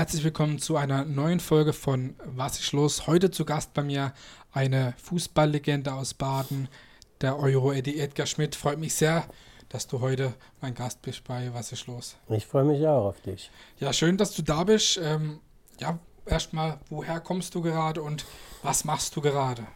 Herzlich 0.00 0.24
willkommen 0.24 0.58
zu 0.58 0.78
einer 0.78 1.04
neuen 1.04 1.40
Folge 1.40 1.74
von 1.74 2.14
Was 2.24 2.58
ist 2.58 2.72
los? 2.72 3.06
Heute 3.06 3.30
zu 3.30 3.44
Gast 3.44 3.74
bei 3.74 3.82
mir 3.82 4.14
eine 4.50 4.94
Fußballlegende 4.96 5.92
aus 5.92 6.14
Baden, 6.14 6.68
der 7.20 7.38
Euro-Eddie 7.38 8.00
Edgar 8.00 8.24
Schmidt. 8.24 8.56
Freut 8.56 8.78
mich 8.78 8.94
sehr, 8.94 9.24
dass 9.68 9.88
du 9.88 10.00
heute 10.00 10.32
mein 10.62 10.74
Gast 10.74 11.02
bist 11.02 11.24
bei 11.24 11.52
Was 11.52 11.72
ist 11.72 11.86
los? 11.86 12.16
Ich 12.30 12.46
freue 12.46 12.64
mich 12.64 12.80
auch 12.86 13.08
auf 13.08 13.20
dich. 13.20 13.50
Ja, 13.78 13.92
schön, 13.92 14.16
dass 14.16 14.34
du 14.34 14.40
da 14.40 14.64
bist. 14.64 14.98
Ähm, 15.04 15.40
ja, 15.78 15.98
erstmal, 16.24 16.80
woher 16.88 17.20
kommst 17.20 17.54
du 17.54 17.60
gerade 17.60 18.00
und 18.00 18.24
was 18.62 18.86
machst 18.86 19.14
du 19.16 19.20
gerade? 19.20 19.66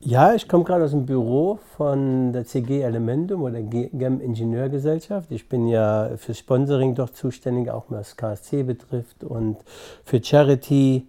Ja, 0.00 0.34
ich 0.34 0.46
komme 0.46 0.62
gerade 0.64 0.84
aus 0.84 0.90
dem 0.90 1.06
Büro 1.06 1.58
von 1.76 2.32
der 2.32 2.44
CG 2.44 2.82
Elementum 2.82 3.42
oder 3.42 3.62
GEM 3.62 4.20
Ingenieurgesellschaft. 4.20 5.30
Ich 5.32 5.48
bin 5.48 5.66
ja 5.68 6.10
für 6.16 6.34
Sponsoring 6.34 6.94
dort 6.94 7.16
zuständig, 7.16 7.70
auch 7.70 7.86
was 7.88 8.16
KSC 8.16 8.62
betrifft 8.62 9.24
und 9.24 9.56
für 10.04 10.22
Charity. 10.22 11.06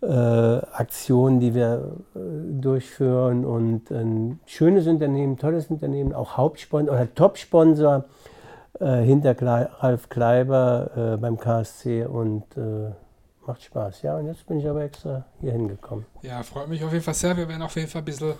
Äh, 0.00 0.06
Aktionen, 0.06 1.38
die 1.38 1.54
wir 1.54 1.92
äh, 2.16 2.18
durchführen 2.60 3.44
und 3.44 3.88
ein 3.92 4.40
schönes 4.46 4.88
Unternehmen, 4.88 5.36
tolles 5.38 5.68
Unternehmen, 5.68 6.12
auch 6.12 6.36
Hauptsponsor 6.36 6.92
oder 6.92 7.14
Topsponsor 7.14 8.06
äh, 8.80 9.02
hinter 9.02 9.36
Ralf 9.40 10.08
Kleiber 10.08 10.90
äh, 10.96 11.16
beim 11.18 11.38
KSC 11.38 12.06
und 12.06 12.42
äh, 12.56 12.90
macht 13.46 13.62
Spaß. 13.62 14.02
Ja, 14.02 14.16
und 14.16 14.26
jetzt 14.26 14.46
bin 14.46 14.58
ich 14.60 14.68
aber 14.68 14.82
extra 14.82 15.24
hier 15.40 15.52
hingekommen. 15.52 16.06
Ja, 16.22 16.42
freut 16.42 16.68
mich 16.68 16.82
auf 16.84 16.92
jeden 16.92 17.04
Fall 17.04 17.14
sehr. 17.14 17.36
Wir 17.36 17.48
werden 17.48 17.62
auf 17.62 17.76
jeden 17.76 17.88
Fall 17.88 18.02
ein 18.02 18.06
bisschen 18.06 18.34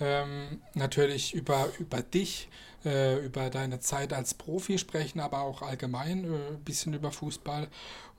ähm, 0.00 0.60
natürlich 0.74 1.34
über, 1.34 1.68
über 1.78 2.02
dich, 2.02 2.48
äh, 2.84 3.24
über 3.24 3.50
deine 3.50 3.80
Zeit 3.80 4.12
als 4.12 4.34
Profi 4.34 4.78
sprechen, 4.78 5.20
aber 5.20 5.42
auch 5.42 5.62
allgemein 5.62 6.24
äh, 6.24 6.48
ein 6.52 6.64
bisschen 6.64 6.94
über 6.94 7.10
Fußball. 7.10 7.68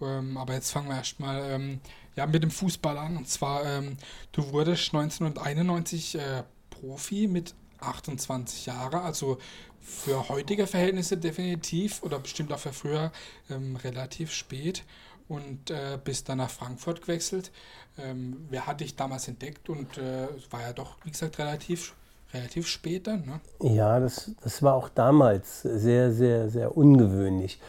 Ähm, 0.02 0.38
aber 0.38 0.54
jetzt 0.54 0.72
fangen 0.72 0.90
wir 0.90 0.98
erstmal 0.98 1.44
ähm, 1.52 1.82
ja, 2.16 2.26
mit 2.26 2.44
dem 2.44 2.52
Fußball 2.52 2.98
an. 2.98 3.18
Und 3.18 3.28
zwar, 3.28 3.66
ähm, 3.66 3.98
du 4.32 4.52
wurdest 4.52 4.94
1991 4.94 6.16
äh, 6.16 6.44
Profi 6.70 7.28
mit 7.28 7.54
28 7.80 8.68
Jahren, 8.68 9.02
also 9.02 9.38
für 9.82 10.30
heutige 10.30 10.66
Verhältnisse 10.66 11.18
definitiv 11.18 12.02
oder 12.04 12.18
bestimmt 12.20 12.54
auch 12.54 12.60
für 12.60 12.72
früher 12.72 13.12
ähm, 13.50 13.76
relativ 13.76 14.32
spät 14.32 14.84
und 15.28 15.72
äh, 15.72 15.98
bist 16.04 16.30
dann 16.30 16.40
nach 16.40 16.50
Frankfurt 16.50 17.02
gewechselt. 17.02 17.52
Ähm, 17.98 18.48
wer 18.50 18.66
hat 18.68 18.82
dich 18.82 18.96
damals 18.96 19.28
entdeckt 19.28 19.70
und 19.70 19.98
äh, 19.98 20.28
war 20.50 20.62
ja 20.62 20.74
doch, 20.74 20.98
wie 21.04 21.12
gesagt, 21.12 21.38
relativ, 21.40 21.94
relativ 22.34 22.68
spät 22.68 23.08
dann. 23.08 23.24
Ne? 23.26 23.76
Ja, 23.76 24.00
das, 24.00 24.32
das 24.42 24.64
war 24.64 24.74
auch 24.74 24.90
damals 24.90 25.62
sehr, 25.62 26.12
sehr, 26.12 26.50
sehr 26.50 26.76
ungewöhnlich. 26.76 27.60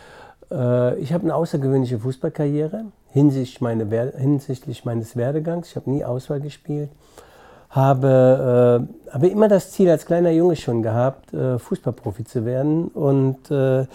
Äh, 0.50 0.98
ich 0.98 1.12
habe 1.12 1.24
eine 1.24 1.34
außergewöhnliche 1.34 1.98
Fußballkarriere 1.98 2.86
hinsichtlich, 3.10 3.60
meine, 3.60 3.86
hinsichtlich 4.16 4.84
meines 4.84 5.16
Werdegangs. 5.16 5.68
Ich 5.70 5.76
habe 5.76 5.90
nie 5.90 6.04
Auswahl 6.04 6.40
gespielt. 6.40 6.90
Habe, 7.70 8.88
äh, 9.08 9.12
habe 9.12 9.26
immer 9.28 9.48
das 9.48 9.72
Ziel 9.72 9.90
als 9.90 10.06
kleiner 10.06 10.30
Junge 10.30 10.54
schon 10.56 10.82
gehabt, 10.82 11.32
äh, 11.34 11.58
Fußballprofi 11.58 12.24
zu 12.24 12.44
werden 12.44 12.86
und 12.88 13.50
äh, 13.50 13.86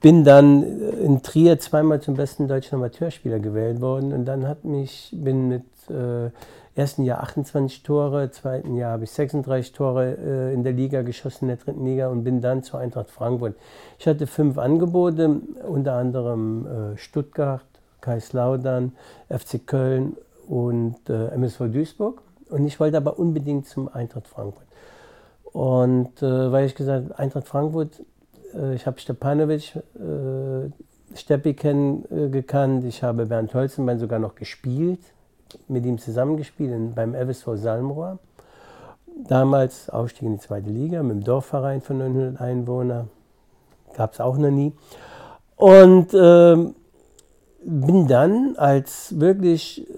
bin 0.00 0.24
dann 0.24 0.62
in 0.62 1.22
Trier 1.22 1.58
zweimal 1.58 2.00
zum 2.00 2.14
besten 2.14 2.48
deutschen 2.48 2.76
Amateurspieler 2.76 3.38
gewählt 3.38 3.80
worden 3.80 4.12
und 4.12 4.24
dann 4.24 4.46
hat 4.46 4.64
mich, 4.64 5.10
bin 5.12 5.48
mit 5.48 5.64
äh, 5.88 6.30
ersten 6.74 7.04
Jahr 7.04 7.22
28 7.22 7.82
Tore, 7.82 8.30
zweiten 8.30 8.76
Jahr 8.76 8.92
habe 8.92 9.04
ich 9.04 9.10
36 9.10 9.72
Tore 9.72 10.16
äh, 10.16 10.54
in 10.54 10.62
der 10.62 10.72
Liga 10.72 11.02
geschossen, 11.02 11.44
in 11.44 11.48
der 11.48 11.56
dritten 11.56 11.84
Liga 11.84 12.08
und 12.08 12.24
bin 12.24 12.40
dann 12.40 12.62
zur 12.62 12.80
Eintracht 12.80 13.10
Frankfurt. 13.10 13.54
Ich 13.98 14.06
hatte 14.06 14.26
fünf 14.26 14.58
Angebote, 14.58 15.40
unter 15.66 15.94
anderem 15.94 16.66
äh, 16.66 16.98
Stuttgart, 16.98 17.64
Kaiserslautern, 18.02 18.92
FC 19.30 19.66
Köln 19.66 20.16
und 20.46 20.96
äh, 21.08 21.28
MSV 21.28 21.72
Duisburg 21.72 22.22
und 22.50 22.66
ich 22.66 22.78
wollte 22.78 22.98
aber 22.98 23.18
unbedingt 23.18 23.66
zum 23.66 23.88
Eintracht 23.88 24.28
Frankfurt. 24.28 24.66
Und 25.52 26.22
äh, 26.22 26.52
weil 26.52 26.66
ich 26.66 26.74
gesagt 26.74 27.04
habe, 27.04 27.18
Eintracht 27.18 27.48
Frankfurt 27.48 28.00
äh, 28.00 28.04
ich 28.74 28.86
habe 28.86 28.98
Stepanovic, 28.98 29.76
äh, 29.76 30.70
Steppi 31.14 31.54
kennengekannt, 31.54 32.84
ich 32.84 33.02
habe 33.02 33.26
Bernd 33.26 33.54
Holzenbein 33.54 33.98
sogar 33.98 34.18
noch 34.18 34.34
gespielt, 34.34 35.00
mit 35.68 35.86
ihm 35.86 35.98
zusammengespielt 35.98 36.94
beim 36.94 37.14
FSV 37.14 37.48
Salmrohr. 37.54 38.18
Damals 39.28 39.88
Aufstieg 39.88 40.26
in 40.26 40.34
die 40.34 40.40
zweite 40.40 40.68
Liga 40.68 41.02
mit 41.02 41.16
dem 41.16 41.24
Dorfverein 41.24 41.80
von 41.80 41.98
900 41.98 42.40
Einwohnern, 42.40 43.08
gab 43.94 44.12
es 44.12 44.20
auch 44.20 44.36
noch 44.36 44.50
nie. 44.50 44.72
Und 45.56 46.12
äh, 46.12 46.56
bin 47.64 48.06
dann 48.06 48.56
als 48.56 49.18
wirklich 49.18 49.88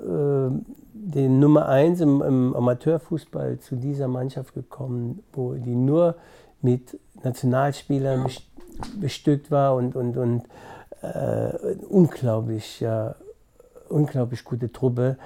äh, 0.00 0.50
den 0.92 1.38
Nummer 1.38 1.68
1 1.68 2.00
im, 2.00 2.22
im, 2.22 2.54
Amateurfußball 2.54 3.58
zu 3.60 3.76
dieser 3.76 4.08
Mannschaft 4.08 4.54
gekommen, 4.54 5.22
wo 5.32 5.54
die 5.54 5.74
nur 5.74 6.16
mit 6.60 6.98
Nationalspielern 7.22 8.26
bestückt 9.00 9.50
war 9.50 9.74
und, 9.74 9.96
und, 9.96 10.16
und 10.16 10.42
äh, 11.02 11.76
unglaublich, 11.88 12.80
ja, 12.80 13.14
unglaublich 13.88 14.44
gute 14.44 14.72
Truppe. 14.72 15.16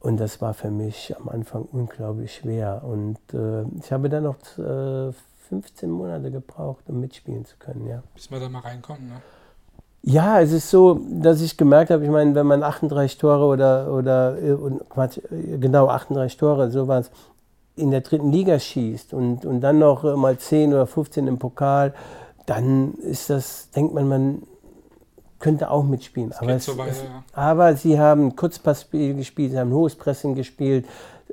Und 0.00 0.18
das 0.18 0.40
war 0.40 0.52
für 0.52 0.70
mich 0.70 1.14
am 1.16 1.28
Anfang 1.28 1.62
unglaublich 1.70 2.34
schwer. 2.34 2.82
Und 2.84 3.18
äh, 3.32 3.62
ich 3.78 3.92
habe 3.92 4.08
dann 4.08 4.24
noch 4.24 4.36
äh, 4.58 5.12
15 5.48 5.90
Monate 5.90 6.30
gebraucht, 6.30 6.84
um 6.88 7.00
mitspielen 7.00 7.44
zu 7.44 7.56
können. 7.58 7.86
Ja. 7.86 8.02
Bis 8.14 8.30
wir 8.30 8.40
da 8.40 8.48
mal 8.48 8.60
reinkommen, 8.60 9.08
ne? 9.08 9.22
Ja, 10.04 10.40
es 10.40 10.50
ist 10.50 10.68
so, 10.68 11.00
dass 11.08 11.40
ich 11.40 11.56
gemerkt 11.56 11.90
habe, 11.90 12.02
ich 12.02 12.10
meine, 12.10 12.34
wenn 12.34 12.46
man 12.46 12.64
38 12.64 13.18
Tore 13.18 13.44
oder, 13.44 13.92
oder 13.92 14.36
äh, 14.36 14.56
Quatsch, 14.88 15.18
äh, 15.30 15.58
genau 15.58 15.86
38 15.86 16.36
Tore, 16.36 16.72
so 16.72 16.88
war 16.88 17.00
es, 17.00 17.10
in 17.76 17.90
der 17.90 18.02
dritten 18.02 18.30
Liga 18.30 18.58
schießt 18.58 19.14
und, 19.14 19.46
und 19.46 19.60
dann 19.60 19.78
noch 19.78 20.02
mal 20.16 20.38
10 20.38 20.72
oder 20.74 20.86
15 20.86 21.26
im 21.26 21.38
Pokal, 21.38 21.94
dann 22.46 22.94
ist 22.94 23.30
das, 23.30 23.70
denkt 23.70 23.94
man, 23.94 24.08
man 24.08 24.42
könnte 25.38 25.70
auch 25.70 25.84
mitspielen. 25.84 26.32
Aber, 26.38 26.58
so 26.58 26.78
weiter, 26.78 26.90
es, 26.90 27.02
ja. 27.02 27.24
aber, 27.32 27.76
sie 27.76 27.98
haben 27.98 28.36
Kurzpassspiel 28.36 29.14
gespielt, 29.14 29.52
sie 29.52 29.58
haben 29.58 29.72
hohes 29.72 29.94
Pressing 29.94 30.34
gespielt. 30.34 30.86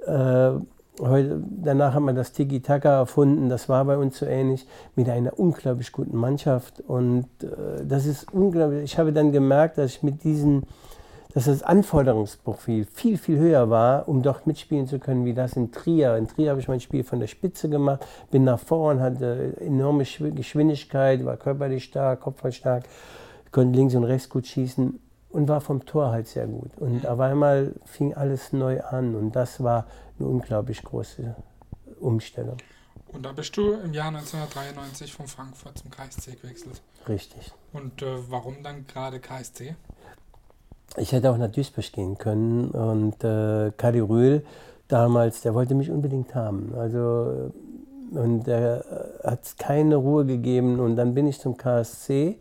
Äh, 0.06 0.52
heute, 1.00 1.44
danach 1.50 1.94
haben 1.94 2.06
wir 2.06 2.14
das 2.14 2.32
Tiki-Taka 2.32 3.00
erfunden, 3.00 3.50
das 3.50 3.70
war 3.70 3.86
bei 3.86 3.98
uns 3.98 4.18
so 4.18 4.26
ähnlich, 4.26 4.66
mit 4.96 5.10
einer 5.10 5.38
unglaublich 5.38 5.92
guten 5.92 6.18
Mannschaft. 6.18 6.82
Und 6.82 7.28
äh, 7.42 7.86
das 7.86 8.06
ist 8.06 8.34
unglaublich. 8.34 8.84
Ich 8.84 8.98
habe 8.98 9.14
dann 9.14 9.32
gemerkt, 9.32 9.78
dass 9.78 9.92
ich 9.92 10.04
mit 10.04 10.24
diesen 10.24 10.64
dass 11.34 11.46
das 11.46 11.62
Anforderungsprofil 11.62 12.86
viel, 12.86 13.18
viel 13.18 13.38
höher 13.38 13.70
war, 13.70 14.08
um 14.08 14.24
dort 14.24 14.48
mitspielen 14.48 14.88
zu 14.88 14.98
können, 14.98 15.26
wie 15.26 15.34
das 15.34 15.54
in 15.54 15.72
Trier. 15.72 16.18
In 16.18 16.28
Trier 16.28 16.50
habe 16.52 16.60
ich 16.60 16.68
mein 16.68 16.80
Spiel 16.80 17.04
von 17.04 17.20
der 17.20 17.28
Spitze 17.28 17.70
gemacht, 17.70 18.06
bin 18.32 18.44
nach 18.44 18.60
vorn, 18.60 19.00
hatte 19.00 19.56
enorme 19.60 20.04
Geschwindigkeit, 20.06 21.24
war 21.26 21.38
körperlich 21.38 21.84
stark, 21.84 22.22
kopfballstark, 22.22 22.86
konnte 23.52 23.78
links 23.78 23.94
und 23.94 24.06
rechts 24.06 24.30
gut 24.30 24.48
schießen 24.48 25.00
und 25.30 25.48
war 25.48 25.62
vom 25.62 25.86
Tor 25.86 26.12
halt 26.12 26.28
sehr 26.28 26.48
gut. 26.48 26.72
Und 26.78 27.06
auf 27.06 27.20
einmal 27.20 27.76
fing 27.86 28.16
alles 28.16 28.52
neu 28.52 28.82
an 28.82 29.16
und 29.16 29.36
das 29.36 29.64
war 29.64 29.86
eine 30.18 30.28
unglaublich 30.28 30.82
große 30.82 31.36
Umstellung. 32.00 32.58
Und 33.12 33.26
da 33.26 33.32
bist 33.32 33.56
du 33.58 33.74
im 33.74 33.94
Jahr 33.94 34.08
1993 34.08 35.14
von 35.14 35.28
Frankfurt 35.28 35.78
zum 35.78 35.90
KSC 35.90 36.36
gewechselt. 36.36 36.82
Richtig. 37.08 37.52
Und 37.74 38.02
äh, 38.02 38.18
warum 38.30 38.62
dann 38.64 38.86
gerade 38.88 39.20
KSC? 39.20 39.76
Ich 40.98 41.12
hätte 41.12 41.32
auch 41.32 41.38
nach 41.38 41.52
Duisburg 41.52 41.92
gehen 41.92 42.18
können 42.18 42.70
und 42.72 43.24
äh, 43.24 43.72
Kadi 43.78 44.00
Rühl 44.00 44.44
damals, 44.88 45.42
der 45.42 45.54
wollte 45.54 45.76
mich 45.76 45.92
unbedingt 45.92 46.36
haben. 46.36 46.74
Also 46.78 47.52
und 48.12 48.48
er 48.48 48.84
hat 49.24 49.42
keine 49.58 49.96
Ruhe 49.96 50.26
gegeben 50.26 50.80
und 50.80 50.96
dann 50.96 51.14
bin 51.14 51.28
ich 51.28 51.40
zum 51.40 51.58
KSC. 51.58 52.38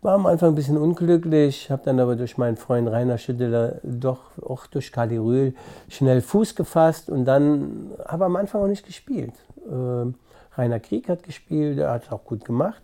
War 0.00 0.14
am 0.14 0.26
Anfang 0.26 0.50
ein 0.50 0.54
bisschen 0.54 0.78
unglücklich, 0.78 1.70
habe 1.70 1.82
dann 1.84 1.98
aber 1.98 2.14
durch 2.14 2.38
meinen 2.38 2.56
Freund 2.56 2.88
Rainer 2.88 3.18
Schütteler 3.18 3.80
doch 3.82 4.20
auch 4.40 4.66
durch 4.66 4.92
Kali 4.92 5.16
Rühl 5.16 5.54
schnell 5.88 6.20
Fuß 6.20 6.54
gefasst 6.54 7.10
und 7.10 7.24
dann 7.24 7.90
habe 8.06 8.24
am 8.24 8.36
Anfang 8.36 8.62
auch 8.62 8.68
nicht 8.68 8.86
gespielt. 8.86 9.34
Äh, 9.66 10.12
Rainer 10.56 10.80
Krieg 10.80 11.08
hat 11.08 11.22
gespielt, 11.24 11.78
er 11.78 11.92
hat 11.92 12.04
es 12.04 12.12
auch 12.12 12.24
gut 12.24 12.44
gemacht. 12.44 12.82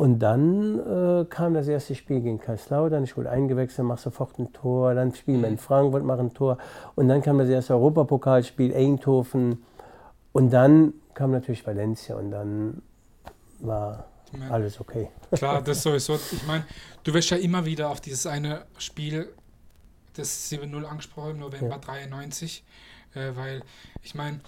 Und 0.00 0.20
dann 0.20 0.78
äh, 0.78 1.26
kam 1.26 1.52
das 1.52 1.68
erste 1.68 1.94
Spiel 1.94 2.22
gegen 2.22 2.40
Kaiserslautern. 2.40 3.04
Ich 3.04 3.18
wurde 3.18 3.28
eingewechselt, 3.28 3.86
mache 3.86 4.00
sofort 4.00 4.38
ein 4.38 4.50
Tor. 4.50 4.94
Dann 4.94 5.14
spielen 5.14 5.42
wir 5.42 5.48
in 5.48 5.56
mhm. 5.56 5.58
Frankfurt, 5.58 6.04
mache 6.04 6.20
ein 6.20 6.32
Tor. 6.32 6.56
Und 6.94 7.08
dann 7.08 7.20
kam 7.20 7.36
das 7.36 7.50
erste 7.50 7.74
Europapokalspiel, 7.74 8.74
Eindhoven. 8.74 9.62
Und 10.32 10.54
dann 10.54 10.94
kam 11.12 11.32
natürlich 11.32 11.66
Valencia 11.66 12.16
und 12.16 12.30
dann 12.30 12.80
war 13.58 14.06
alles 14.48 14.80
okay. 14.80 15.10
Klar, 15.32 15.60
das 15.60 15.82
sowieso. 15.82 16.14
Ich 16.14 16.46
meine, 16.46 16.64
du 17.04 17.12
wirst 17.12 17.28
ja 17.28 17.36
immer 17.36 17.66
wieder 17.66 17.90
auf 17.90 18.00
dieses 18.00 18.24
eine 18.26 18.64
Spiel, 18.78 19.30
das 20.14 20.50
7-0 20.50 20.82
angesprochen, 20.82 21.40
November 21.40 21.72
ja. 21.72 21.78
93. 21.78 22.64
Äh, 23.14 23.32
weil, 23.34 23.62
ich 24.02 24.14
meine, 24.14 24.40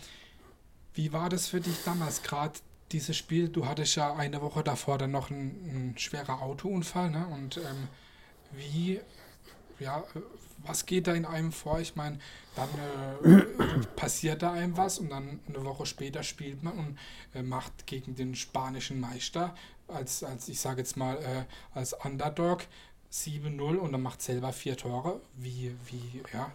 wie 0.94 1.12
war 1.12 1.28
das 1.28 1.48
für 1.48 1.60
dich 1.60 1.84
damals 1.84 2.22
gerade? 2.22 2.54
Dieses 2.92 3.16
Spiel, 3.16 3.48
du 3.48 3.66
hattest 3.66 3.96
ja 3.96 4.14
eine 4.14 4.40
Woche 4.42 4.62
davor 4.62 4.98
dann 4.98 5.10
noch 5.10 5.30
einen, 5.30 5.68
einen 5.68 5.98
schwerer 5.98 6.42
Autounfall, 6.42 7.10
ne? 7.10 7.26
Und 7.26 7.56
ähm, 7.56 7.88
wie 8.52 9.00
ja, 9.82 10.04
was 10.58 10.86
geht 10.86 11.06
da 11.06 11.14
in 11.14 11.24
einem 11.24 11.52
vor? 11.52 11.80
Ich 11.80 11.96
meine, 11.96 12.18
dann 12.54 12.68
äh, 13.24 13.86
passiert 13.96 14.42
da 14.42 14.52
einem 14.52 14.76
was 14.76 14.98
und 14.98 15.10
dann 15.10 15.40
eine 15.48 15.64
Woche 15.64 15.86
später 15.86 16.22
spielt 16.22 16.62
man 16.62 16.78
und 16.78 16.98
äh, 17.34 17.42
macht 17.42 17.86
gegen 17.86 18.14
den 18.14 18.34
spanischen 18.34 19.00
Meister 19.00 19.54
als, 19.88 20.22
als 20.22 20.48
ich 20.48 20.60
sage 20.60 20.80
jetzt 20.80 20.96
mal, 20.96 21.16
äh, 21.16 21.44
als 21.74 21.92
Underdog 21.92 22.64
7-0 23.12 23.76
und 23.76 23.92
dann 23.92 24.02
macht 24.02 24.22
selber 24.22 24.52
vier 24.52 24.76
Tore. 24.76 25.20
Wie, 25.34 25.74
wie, 25.86 26.22
ja, 26.32 26.52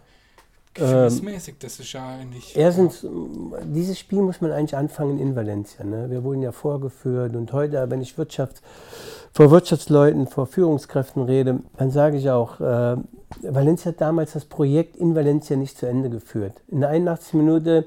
gefühlsmäßig, 0.74 1.54
ähm, 1.54 1.58
das 1.60 1.80
ist 1.80 1.92
ja 1.92 2.06
eigentlich. 2.06 2.56
Erstens, 2.56 3.06
dieses 3.64 3.98
Spiel 3.98 4.22
muss 4.22 4.40
man 4.40 4.52
eigentlich 4.52 4.76
anfangen 4.76 5.18
in 5.18 5.34
Valencia. 5.34 5.84
Ne? 5.84 6.10
Wir 6.10 6.24
wurden 6.24 6.42
ja 6.42 6.52
vorgeführt 6.52 7.34
und 7.36 7.52
heute, 7.52 7.90
wenn 7.90 8.00
ich 8.00 8.16
Wirtschaft, 8.18 8.62
vor 9.32 9.50
Wirtschaftsleuten, 9.50 10.26
vor 10.26 10.46
Führungskräften 10.46 11.22
rede, 11.22 11.60
dann 11.76 11.90
sage 11.90 12.16
ich 12.16 12.30
auch, 12.30 12.60
äh, 12.60 12.96
Valencia 13.42 13.92
hat 13.92 14.00
damals 14.00 14.32
das 14.32 14.44
Projekt 14.44 14.96
in 14.96 15.14
Valencia 15.14 15.56
nicht 15.56 15.78
zu 15.78 15.86
Ende 15.86 16.10
geführt. 16.10 16.54
In 16.68 16.80
der 16.80 16.90
81. 16.90 17.34
Minute, 17.34 17.84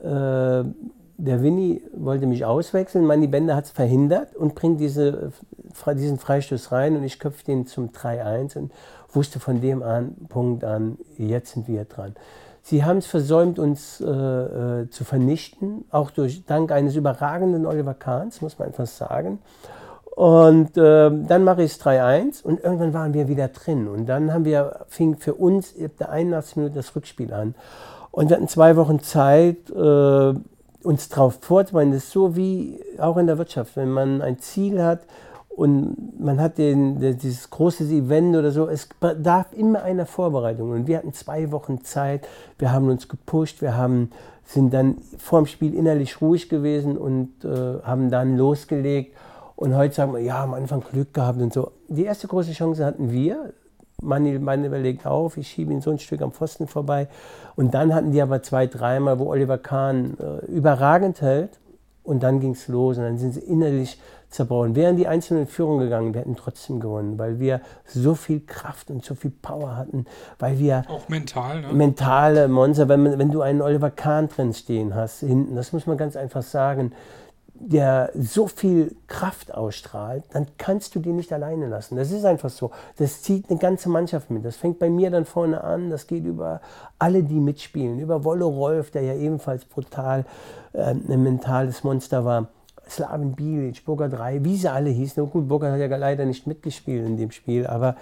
äh, 0.00 0.64
der 1.20 1.42
Winnie 1.42 1.82
wollte 1.94 2.26
mich 2.26 2.44
auswechseln, 2.44 3.04
Manni 3.04 3.26
Bender 3.26 3.54
hat 3.54 3.66
es 3.66 3.70
verhindert 3.70 4.34
und 4.34 4.54
bringt 4.54 4.80
diese, 4.80 5.32
diesen 5.94 6.18
Freistoß 6.18 6.72
rein 6.72 6.96
und 6.96 7.04
ich 7.04 7.18
köpfe 7.18 7.52
ihn 7.52 7.66
zum 7.66 7.90
3-1 7.90 8.56
und 8.56 8.72
wusste 9.12 9.40
von 9.40 9.60
dem 9.60 9.82
an, 9.82 10.14
Punkt 10.28 10.64
an, 10.64 10.98
jetzt 11.18 11.52
sind 11.52 11.68
wir 11.68 11.84
dran. 11.84 12.14
Sie 12.62 12.84
haben 12.84 12.98
es 12.98 13.06
versäumt, 13.06 13.58
uns 13.58 14.00
äh, 14.00 14.04
äh, 14.04 14.90
zu 14.90 15.04
vernichten, 15.04 15.84
auch 15.90 16.10
durch 16.10 16.44
dank 16.44 16.72
eines 16.72 16.94
überragenden 16.94 17.66
Oliver 17.66 17.94
Kahns, 17.94 18.42
muss 18.42 18.58
man 18.58 18.68
einfach 18.68 18.86
sagen. 18.86 19.38
Und 20.14 20.76
äh, 20.76 21.10
dann 21.10 21.44
mache 21.44 21.62
ich 21.62 21.72
es 21.72 21.80
3-1 21.80 22.42
und 22.42 22.62
irgendwann 22.62 22.92
waren 22.92 23.14
wir 23.14 23.28
wieder 23.28 23.48
drin. 23.48 23.88
Und 23.88 24.06
dann 24.06 24.32
haben 24.32 24.44
wir, 24.44 24.80
fing 24.88 25.16
für 25.16 25.34
uns 25.34 25.74
ab 25.82 25.92
der 25.98 26.10
81 26.10 26.56
Minute 26.56 26.74
das 26.74 26.94
Rückspiel 26.94 27.32
an. 27.32 27.54
Und 28.10 28.28
wir 28.28 28.36
hatten 28.36 28.48
zwei 28.48 28.76
Wochen 28.76 29.00
Zeit, 29.00 29.70
äh, 29.70 30.34
uns 30.82 31.08
darauf 31.08 31.38
vorzubereiten. 31.40 31.92
Das 31.92 32.04
ist 32.04 32.12
so 32.12 32.36
wie 32.36 32.80
auch 32.98 33.16
in 33.16 33.26
der 33.26 33.38
Wirtschaft, 33.38 33.76
wenn 33.76 33.90
man 33.90 34.20
ein 34.20 34.38
Ziel 34.38 34.82
hat 34.82 35.00
und 35.60 36.18
man 36.18 36.40
hat 36.40 36.56
den, 36.56 37.18
dieses 37.18 37.50
große 37.50 37.84
Event 37.84 38.34
oder 38.34 38.50
so, 38.50 38.66
es 38.66 38.88
bedarf 38.98 39.52
immer 39.52 39.82
einer 39.82 40.06
Vorbereitung. 40.06 40.70
Und 40.70 40.86
wir 40.86 40.96
hatten 40.96 41.12
zwei 41.12 41.52
Wochen 41.52 41.84
Zeit, 41.84 42.26
wir 42.58 42.72
haben 42.72 42.88
uns 42.88 43.08
gepusht, 43.08 43.60
wir 43.60 43.76
haben, 43.76 44.10
sind 44.42 44.72
dann 44.72 44.96
vor 45.18 45.40
dem 45.40 45.44
Spiel 45.44 45.74
innerlich 45.74 46.22
ruhig 46.22 46.48
gewesen 46.48 46.96
und 46.96 47.44
äh, 47.44 47.82
haben 47.82 48.10
dann 48.10 48.38
losgelegt. 48.38 49.14
Und 49.54 49.76
heute 49.76 49.94
sagen 49.94 50.14
wir, 50.14 50.20
ja, 50.20 50.42
am 50.42 50.54
Anfang 50.54 50.80
Glück 50.80 51.12
gehabt 51.12 51.42
und 51.42 51.52
so. 51.52 51.72
Die 51.88 52.04
erste 52.04 52.26
große 52.26 52.52
Chance 52.52 52.82
hatten 52.82 53.10
wir. 53.10 53.52
Mann, 54.00 54.42
Mann 54.42 54.64
überlegt 54.64 55.04
auf, 55.04 55.36
ich 55.36 55.48
schiebe 55.48 55.74
ihn 55.74 55.82
so 55.82 55.90
ein 55.90 55.98
Stück 55.98 56.22
am 56.22 56.32
Pfosten 56.32 56.68
vorbei. 56.68 57.06
Und 57.54 57.74
dann 57.74 57.94
hatten 57.94 58.12
die 58.12 58.22
aber 58.22 58.42
zwei, 58.42 58.66
dreimal, 58.66 59.18
wo 59.18 59.26
Oliver 59.26 59.58
Kahn 59.58 60.16
äh, 60.18 60.46
überragend 60.46 61.20
hält. 61.20 61.50
Und 62.10 62.24
dann 62.24 62.40
ging 62.40 62.50
es 62.50 62.66
los 62.66 62.98
und 62.98 63.04
dann 63.04 63.18
sind 63.18 63.34
sie 63.34 63.40
innerlich 63.40 63.96
zerbrochen. 64.30 64.74
Wären 64.74 64.96
die 64.96 65.06
Einzelnen 65.06 65.42
in 65.42 65.46
Führung 65.46 65.78
gegangen, 65.78 66.12
wir 66.12 66.22
hätten 66.22 66.34
trotzdem 66.34 66.80
gewonnen, 66.80 67.20
weil 67.20 67.38
wir 67.38 67.60
so 67.84 68.16
viel 68.16 68.40
Kraft 68.40 68.90
und 68.90 69.04
so 69.04 69.14
viel 69.14 69.30
Power 69.30 69.76
hatten, 69.76 70.06
weil 70.40 70.58
wir 70.58 70.82
auch 70.88 71.08
mental, 71.08 71.60
ne? 71.60 71.72
mentale 71.72 72.48
Monster, 72.48 72.88
wenn, 72.88 73.16
wenn 73.16 73.30
du 73.30 73.42
einen 73.42 73.62
Oliver 73.62 73.92
Kahn 73.92 74.28
drin 74.28 74.52
stehen 74.54 74.96
hast 74.96 75.20
hinten, 75.20 75.54
das 75.54 75.72
muss 75.72 75.86
man 75.86 75.96
ganz 75.96 76.16
einfach 76.16 76.42
sagen, 76.42 76.90
der 77.62 78.10
so 78.14 78.46
viel 78.46 78.96
Kraft 79.06 79.52
ausstrahlt, 79.52 80.24
dann 80.32 80.46
kannst 80.56 80.94
du 80.94 80.98
die 80.98 81.12
nicht 81.12 81.30
alleine 81.30 81.68
lassen. 81.68 81.96
Das 81.96 82.10
ist 82.10 82.24
einfach 82.24 82.48
so. 82.48 82.70
Das 82.96 83.20
zieht 83.20 83.50
eine 83.50 83.58
ganze 83.58 83.90
Mannschaft 83.90 84.30
mit. 84.30 84.46
Das 84.46 84.56
fängt 84.56 84.78
bei 84.78 84.88
mir 84.88 85.10
dann 85.10 85.26
vorne 85.26 85.62
an, 85.62 85.90
das 85.90 86.06
geht 86.06 86.24
über 86.24 86.62
alle, 86.98 87.22
die 87.22 87.38
mitspielen, 87.38 87.98
über 87.98 88.24
Wolle 88.24 88.46
Rolf, 88.46 88.90
der 88.90 89.02
ja 89.02 89.14
ebenfalls 89.14 89.66
brutal 89.66 90.24
äh, 90.72 90.94
ein 90.94 91.22
mentales 91.22 91.84
Monster 91.84 92.24
war. 92.24 92.48
Slaven 92.88 93.34
Bilic, 93.34 93.84
Burger 93.84 94.08
3, 94.08 94.42
wie 94.42 94.56
sie 94.56 94.68
alle 94.68 94.90
hießen. 94.90 95.22
Und 95.22 95.30
gut, 95.30 95.46
Burger 95.46 95.70
hat 95.70 95.78
ja 95.78 95.96
leider 95.96 96.24
nicht 96.24 96.46
mitgespielt 96.46 97.06
in 97.06 97.18
dem 97.18 97.30
Spiel, 97.30 97.66
aber 97.66 97.94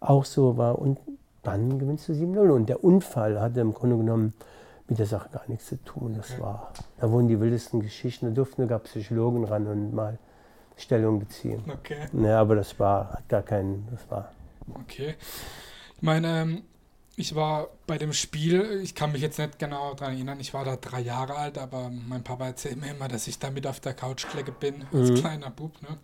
auch 0.00 0.24
so 0.24 0.56
war. 0.56 0.78
Und 0.78 0.98
dann 1.44 1.78
gewinnst 1.78 2.08
du 2.08 2.12
7-0. 2.12 2.50
Und 2.50 2.68
der 2.68 2.82
Unfall 2.82 3.40
hatte 3.40 3.60
im 3.60 3.72
Grunde 3.72 3.96
genommen 3.96 4.34
mit 4.88 4.98
der 4.98 5.06
Sache 5.06 5.28
gar 5.30 5.44
nichts 5.48 5.66
zu 5.66 5.82
tun. 5.84 6.14
Das 6.16 6.38
war, 6.40 6.72
da 6.98 7.10
wurden 7.10 7.28
die 7.28 7.40
wildesten 7.40 7.80
Geschichten, 7.80 8.26
da 8.26 8.32
durften 8.32 8.62
sogar 8.62 8.80
Psychologen 8.80 9.44
ran 9.44 9.66
und 9.66 9.94
mal 9.94 10.18
Stellung 10.76 11.18
beziehen. 11.20 11.62
Okay. 11.68 12.08
Ja, 12.12 12.40
aber 12.40 12.56
das 12.56 12.78
war, 12.78 13.12
hat 13.12 13.28
gar 13.28 13.42
keinen, 13.42 13.86
das 13.90 14.10
war. 14.10 14.32
Okay. 14.82 15.14
Ich 15.96 16.02
meine, 16.02 16.42
ähm, 16.42 16.62
ich 17.16 17.34
war 17.34 17.68
bei 17.86 17.96
dem 17.96 18.12
Spiel, 18.12 18.80
ich 18.82 18.94
kann 18.94 19.12
mich 19.12 19.22
jetzt 19.22 19.38
nicht 19.38 19.58
genau 19.58 19.94
daran 19.94 20.14
erinnern, 20.14 20.40
ich 20.40 20.52
war 20.52 20.64
da 20.64 20.76
drei 20.76 21.00
Jahre 21.00 21.36
alt, 21.36 21.58
aber 21.58 21.90
mein 21.90 22.24
Papa 22.24 22.46
erzählt 22.46 22.80
mir 22.80 22.90
immer, 22.90 23.08
dass 23.08 23.28
ich 23.28 23.38
da 23.38 23.50
mit 23.50 23.66
auf 23.66 23.80
der 23.80 23.94
Couch 23.94 24.26
bin, 24.58 24.84
als 24.92 25.10
mhm. 25.10 25.14
kleiner 25.14 25.50
Bub. 25.50 25.80
Ne? 25.82 25.98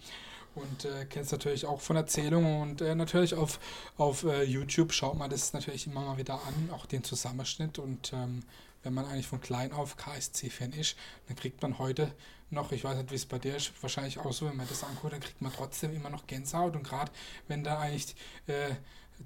und 0.55 0.85
äh, 0.85 1.07
kennst 1.09 1.33
natürlich 1.33 1.67
auch 1.67 1.81
von 1.81 1.97
Erzählungen 1.97 2.61
und 2.63 2.81
äh, 2.81 2.95
natürlich 2.95 3.35
auf, 3.35 3.61
auf 3.97 4.25
äh, 4.25 4.43
YouTube 4.43 4.93
schaut 4.93 5.17
man 5.17 5.31
das 5.31 5.53
natürlich 5.53 5.87
immer 5.87 6.01
mal 6.01 6.19
wieder 6.19 6.35
an, 6.35 6.71
auch 6.73 6.87
den 6.87 7.05
Zusammenschnitt 7.05 7.79
und 7.79 8.13
ähm, 8.13 8.43
wenn 8.83 8.95
man 8.95 9.07
eigentlich 9.07 9.27
von 9.27 9.41
klein 9.41 9.73
auf 9.73 9.97
KSC-Fan 9.97 10.73
ist, 10.73 10.97
dann 11.29 11.37
kriegt 11.37 11.63
man 11.63 11.79
heute 11.79 12.13
noch, 12.51 12.73
ich 12.73 12.85
weiß 12.85 12.97
nicht, 12.97 13.11
wie 13.11 13.17
es 13.17 13.27
bei 13.27 13.39
dir 13.39 13.57
ist, 13.57 13.73
wahrscheinlich 13.81 14.19
auch 14.19 14.33
so, 14.33 14.47
wenn 14.47 14.57
man 14.57 14.69
das 14.69 14.83
anguckt, 14.83 15.13
dann 15.13 15.21
kriegt 15.21 15.41
man 15.41 15.53
trotzdem 15.53 15.95
immer 15.95 16.11
noch 16.11 16.27
Gänsehaut 16.27 16.75
und 16.75 16.83
gerade 16.83 17.13
wenn 17.47 17.63
da 17.63 17.79
eigentlich 17.79 18.17
äh, 18.47 18.75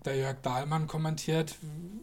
der 0.04 0.16
Jörg 0.16 0.36
Dahlmann 0.42 0.86
kommentiert, 0.86 1.54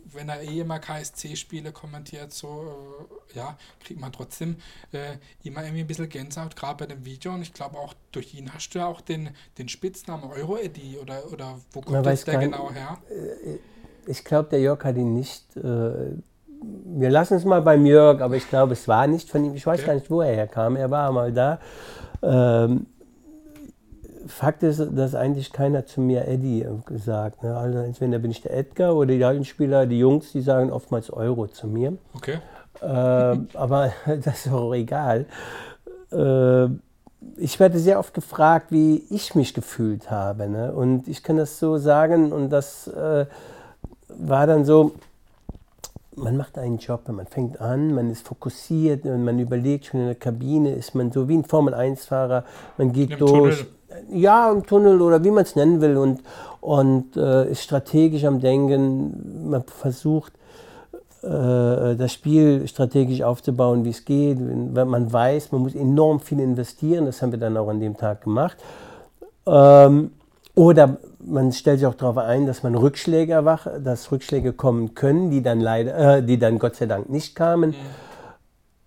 wenn 0.05 0.29
er 0.29 0.41
eh 0.41 0.59
immer 0.61 0.79
KSC-Spiele 0.79 1.71
kommentiert, 1.71 2.31
so, 2.31 3.07
äh, 3.33 3.37
ja, 3.37 3.57
kriegt 3.83 3.99
man 3.99 4.11
trotzdem 4.11 4.55
äh, 4.91 5.17
immer 5.43 5.63
irgendwie 5.63 5.81
ein 5.81 5.87
bisschen 5.87 6.09
Gänsehaut, 6.09 6.55
gerade 6.55 6.77
bei 6.77 6.85
dem 6.85 7.05
Video. 7.05 7.33
Und 7.33 7.41
ich 7.41 7.53
glaube 7.53 7.77
auch 7.77 7.93
durch 8.11 8.33
ihn 8.33 8.53
hast 8.53 8.69
du 8.69 8.79
ja 8.79 8.87
auch 8.87 9.01
den, 9.01 9.31
den 9.57 9.67
Spitznamen 9.67 10.29
Euro-Eddy 10.31 10.97
oder, 10.99 11.31
oder 11.31 11.59
wo 11.73 11.81
kommt 11.81 12.05
das 12.05 12.23
der 12.23 12.39
genau 12.39 12.71
her? 12.71 12.97
Äh, 13.09 13.57
ich 14.07 14.23
glaube, 14.23 14.49
der 14.49 14.61
Jörg 14.61 14.83
hat 14.83 14.95
ihn 14.97 15.13
nicht 15.13 15.55
äh, 15.57 16.13
wir 16.61 17.09
lassen 17.09 17.35
es 17.35 17.45
mal 17.45 17.61
beim 17.61 17.85
Jörg, 17.85 18.21
aber 18.21 18.35
ich 18.35 18.47
glaube, 18.47 18.73
es 18.73 18.87
war 18.87 19.07
nicht 19.07 19.29
von 19.29 19.43
ihm. 19.43 19.55
Ich 19.55 19.65
weiß 19.65 19.79
okay. 19.79 19.87
gar 19.87 19.93
nicht, 19.95 20.11
wo 20.11 20.21
er 20.21 20.35
herkam. 20.35 20.75
Er 20.75 20.91
war 20.91 21.11
mal 21.11 21.31
da. 21.31 21.59
Ähm, 22.21 22.85
Fakt 24.27 24.61
ist, 24.63 24.81
dass 24.95 25.15
eigentlich 25.15 25.51
keiner 25.51 25.85
zu 25.85 25.99
mir 25.99 26.27
Eddie 26.27 26.65
gesagt. 26.85 27.43
Ne? 27.43 27.57
Also 27.57 27.79
entweder 27.79 28.19
bin 28.19 28.31
ich 28.31 28.41
der 28.41 28.55
Edgar 28.55 28.95
oder 28.95 29.13
die 29.13 29.25
alten 29.25 29.45
Spieler, 29.45 29.87
die 29.87 29.99
Jungs, 29.99 30.31
die 30.31 30.41
sagen 30.41 30.71
oftmals 30.71 31.09
Euro 31.09 31.47
zu 31.47 31.67
mir. 31.67 31.97
Okay. 32.13 32.37
Ähm, 32.81 33.47
aber 33.53 33.91
das 34.05 34.45
ist 34.45 34.53
auch 34.53 34.73
egal. 34.73 35.25
Ähm, 36.11 36.81
ich 37.37 37.59
werde 37.59 37.79
sehr 37.79 37.99
oft 37.99 38.13
gefragt, 38.13 38.67
wie 38.69 39.03
ich 39.09 39.35
mich 39.35 39.53
gefühlt 39.53 40.11
habe. 40.11 40.47
Ne? 40.47 40.71
Und 40.71 41.07
ich 41.07 41.23
kann 41.23 41.37
das 41.37 41.59
so 41.59 41.77
sagen 41.77 42.31
und 42.31 42.49
das 42.49 42.87
äh, 42.87 43.25
war 44.07 44.47
dann 44.47 44.65
so, 44.65 44.93
man 46.15 46.37
macht 46.37 46.57
einen 46.57 46.77
Job, 46.77 47.07
man 47.07 47.25
fängt 47.25 47.61
an, 47.61 47.93
man 47.93 48.09
ist 48.09 48.27
fokussiert, 48.27 49.05
man 49.05 49.39
überlegt 49.39 49.85
schon 49.85 50.01
in 50.01 50.05
der 50.07 50.15
Kabine, 50.15 50.73
ist 50.73 50.93
man 50.93 51.11
so 51.11 51.27
wie 51.29 51.37
ein 51.37 51.45
Formel-1-Fahrer, 51.45 52.43
man 52.77 52.91
geht 52.91 53.11
Im 53.11 53.19
durch. 53.19 53.57
Tunnel. 53.59 53.67
Ja, 54.09 54.49
im 54.49 54.65
Tunnel 54.65 55.01
oder 55.01 55.23
wie 55.23 55.31
man 55.31 55.43
es 55.43 55.55
nennen 55.55 55.81
will 55.81 55.97
und, 55.97 56.21
und 56.61 57.17
äh, 57.17 57.51
ist 57.51 57.63
strategisch 57.63 58.23
am 58.23 58.39
Denken, 58.39 59.49
man 59.49 59.63
versucht 59.63 60.31
äh, 61.23 61.95
das 61.95 62.13
Spiel 62.13 62.67
strategisch 62.67 63.21
aufzubauen, 63.21 63.83
wie 63.83 63.89
es 63.89 64.05
geht. 64.05 64.37
Wenn 64.39 64.87
man 64.87 65.11
weiß, 65.11 65.51
man 65.51 65.61
muss 65.61 65.75
enorm 65.75 66.19
viel 66.19 66.39
investieren, 66.39 67.05
das 67.05 67.21
haben 67.21 67.31
wir 67.31 67.39
dann 67.39 67.57
auch 67.57 67.67
an 67.67 67.79
dem 67.79 67.97
Tag 67.97 68.23
gemacht. 68.23 68.57
Ähm, 69.45 70.11
oder 70.55 70.97
man 71.25 71.51
stellt 71.51 71.79
sich 71.79 71.87
auch 71.87 71.95
darauf 71.95 72.17
ein, 72.17 72.45
dass 72.45 72.63
man 72.63 72.75
Rückschläge 72.75 73.33
erwacht, 73.33 73.69
dass 73.83 74.11
Rückschläge 74.11 74.53
kommen 74.53 74.95
können, 74.95 75.29
die 75.29 75.41
dann 75.41 75.59
leider, 75.59 76.17
äh, 76.17 76.23
die 76.23 76.37
dann 76.37 76.59
Gott 76.59 76.75
sei 76.75 76.85
Dank 76.85 77.09
nicht 77.09 77.35
kamen. 77.35 77.71
Mhm. 77.71 77.75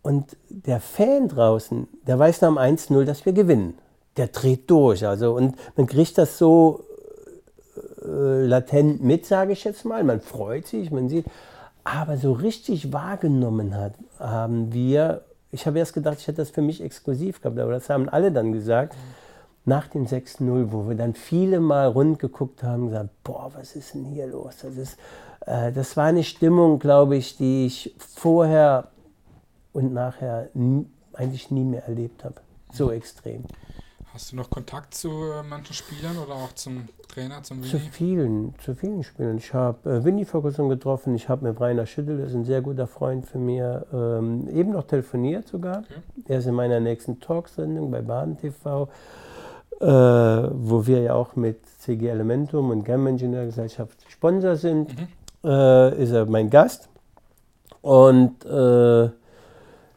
Und 0.02 0.36
der 0.48 0.80
Fan 0.80 1.28
draußen, 1.28 1.88
der 2.06 2.18
weiß 2.18 2.42
nach 2.42 2.48
dem 2.48 2.58
1-0, 2.58 3.04
dass 3.04 3.24
wir 3.24 3.32
gewinnen. 3.32 3.78
Der 4.16 4.28
dreht 4.28 4.70
durch. 4.70 5.06
Also, 5.06 5.34
und 5.34 5.56
man 5.76 5.86
kriegt 5.86 6.18
das 6.18 6.38
so 6.38 6.84
äh, 8.04 8.44
latent 8.44 9.02
mit, 9.02 9.26
sage 9.26 9.52
ich 9.52 9.64
jetzt 9.64 9.84
mal. 9.84 10.04
Man 10.04 10.20
freut 10.20 10.66
sich, 10.66 10.90
man 10.90 11.08
sieht. 11.08 11.26
Aber 11.84 12.16
so 12.16 12.32
richtig 12.32 12.92
wahrgenommen 12.92 13.74
hat, 13.76 13.94
haben 14.18 14.72
wir, 14.72 15.22
ich 15.50 15.66
habe 15.66 15.78
erst 15.78 15.94
gedacht, 15.94 16.18
ich 16.18 16.26
hätte 16.26 16.38
das 16.38 16.50
für 16.50 16.62
mich 16.62 16.82
exklusiv 16.82 17.40
gehabt, 17.40 17.58
aber 17.58 17.72
das 17.72 17.90
haben 17.90 18.08
alle 18.08 18.30
dann 18.30 18.52
gesagt. 18.52 18.94
Mhm 18.94 19.23
nach 19.64 19.88
dem 19.88 20.06
6-0, 20.06 20.72
wo 20.72 20.88
wir 20.88 20.96
dann 20.96 21.14
viele 21.14 21.60
Mal 21.60 21.88
rund 21.88 22.18
geguckt 22.18 22.62
haben, 22.62 22.88
gesagt, 22.88 23.10
boah, 23.22 23.50
was 23.54 23.76
ist 23.76 23.94
denn 23.94 24.04
hier 24.04 24.26
los? 24.26 24.56
Das, 24.62 24.76
ist, 24.76 24.98
äh, 25.46 25.72
das 25.72 25.96
war 25.96 26.04
eine 26.04 26.24
Stimmung, 26.24 26.78
glaube 26.78 27.16
ich, 27.16 27.36
die 27.36 27.66
ich 27.66 27.94
vorher 27.98 28.88
und 29.72 29.92
nachher 29.92 30.50
eigentlich 31.14 31.50
nie 31.50 31.64
mehr 31.64 31.84
erlebt 31.86 32.24
habe. 32.24 32.36
So 32.72 32.90
extrem. 32.90 33.44
Hast 34.12 34.30
du 34.30 34.36
noch 34.36 34.48
Kontakt 34.48 34.94
zu 34.94 35.08
äh, 35.08 35.42
manchen 35.42 35.74
Spielern 35.74 36.16
oder 36.18 36.34
auch 36.34 36.52
zum 36.52 36.88
Trainer 37.08 37.42
zum 37.42 37.64
Zu 37.64 37.72
Winnie? 37.72 37.90
vielen, 37.90 38.54
zu 38.60 38.76
vielen 38.76 39.02
Spielern. 39.02 39.38
Ich 39.38 39.52
habe 39.52 39.90
äh, 39.90 40.04
Winnie 40.04 40.24
vor 40.24 40.42
kurzem 40.42 40.68
getroffen, 40.68 41.16
ich 41.16 41.28
habe 41.28 41.48
mit 41.48 41.60
Rainer 41.60 41.84
Schüttel, 41.84 42.18
das 42.18 42.28
ist 42.28 42.36
ein 42.36 42.44
sehr 42.44 42.60
guter 42.60 42.86
Freund 42.86 43.26
von 43.26 43.44
mir, 43.44 43.86
ähm, 43.92 44.48
eben 44.50 44.70
noch 44.70 44.86
telefoniert 44.86 45.48
sogar. 45.48 45.78
Okay. 45.78 46.00
Er 46.28 46.38
ist 46.38 46.46
in 46.46 46.54
meiner 46.54 46.78
nächsten 46.78 47.18
Talksendung 47.18 47.90
bei 47.90 48.02
Baden 48.02 48.38
TV, 48.38 48.88
äh, 49.80 49.86
wo 49.86 50.86
wir 50.86 51.02
ja 51.02 51.14
auch 51.14 51.36
mit 51.36 51.58
CG 51.78 52.08
Elementum 52.08 52.70
und 52.70 52.84
Gam 52.84 53.06
Ingenieurgesellschaft 53.06 54.04
Sponsor 54.08 54.56
sind. 54.56 54.96
Mhm. 54.98 55.08
Äh, 55.44 56.02
ist 56.02 56.12
er 56.12 56.26
mein 56.26 56.48
Gast. 56.48 56.88
Und 57.82 58.44
äh, 58.46 59.10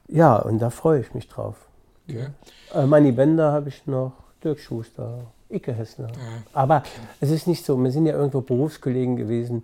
ja, 0.10 0.36
und 0.38 0.60
da 0.60 0.70
freue 0.70 1.00
ich 1.00 1.14
mich 1.14 1.28
drauf. 1.30 1.56
Okay. 2.10 2.28
Äh, 2.74 2.86
Manni 2.86 3.12
Bender 3.12 3.52
habe 3.52 3.70
ich 3.70 3.86
noch, 3.88 4.14
Dirk 4.44 4.60
Schuster, 4.60 5.20
Icke 5.50 5.74
Hessler. 5.74 6.08
Ja. 6.08 6.44
Aber 6.54 6.84
es 7.22 7.32
ist 7.32 7.48
nicht 7.48 7.66
so, 7.66 7.82
wir 7.82 7.92
sind 7.92 8.06
ja 8.06 8.14
irgendwo 8.14 8.42
Berufskollegen 8.42 9.16
gewesen. 9.16 9.64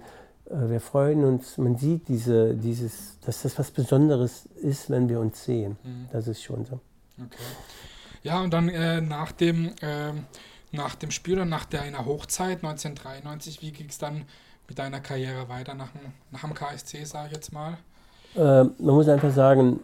Äh, 0.50 0.70
Wir 0.70 0.80
freuen 0.80 1.24
uns, 1.26 1.58
man 1.58 1.76
sieht 1.78 2.08
diese, 2.08 2.54
dieses, 2.54 3.20
dass 3.26 3.42
das 3.42 3.58
was 3.60 3.72
Besonderes 3.72 4.46
ist, 4.62 4.90
wenn 4.90 5.10
wir 5.10 5.20
uns 5.20 5.44
sehen. 5.44 5.78
Mhm. 5.84 6.08
Das 6.12 6.28
ist 6.28 6.42
schon 6.42 6.66
so. 6.66 6.80
Okay. 7.18 7.44
Ja, 8.24 8.42
und 8.42 8.54
dann 8.54 8.70
äh, 8.70 9.02
nach, 9.02 9.32
dem, 9.32 9.72
ähm, 9.82 10.24
nach 10.72 10.96
dem 10.96 11.12
Spiel 11.12 11.40
und 11.40 11.50
nach 11.50 11.66
deiner 11.66 12.06
Hochzeit 12.06 12.64
1993, 12.64 13.62
wie 13.62 13.72
ging 13.72 13.88
es 13.90 13.98
dann 13.98 14.24
mit 14.68 14.80
deiner 14.80 15.02
Karriere 15.02 15.50
weiter 15.50 15.74
nach, 15.74 15.92
dem- 15.92 16.14
nach 16.32 16.42
dem 16.42 16.54
KSC, 16.54 17.04
sage 17.04 17.28
ich 17.28 17.34
jetzt 17.36 17.52
mal? 17.52 17.78
Äh, 18.36 18.64
man 18.64 18.74
muss 18.96 19.08
einfach 19.10 19.32
sagen, 19.32 19.82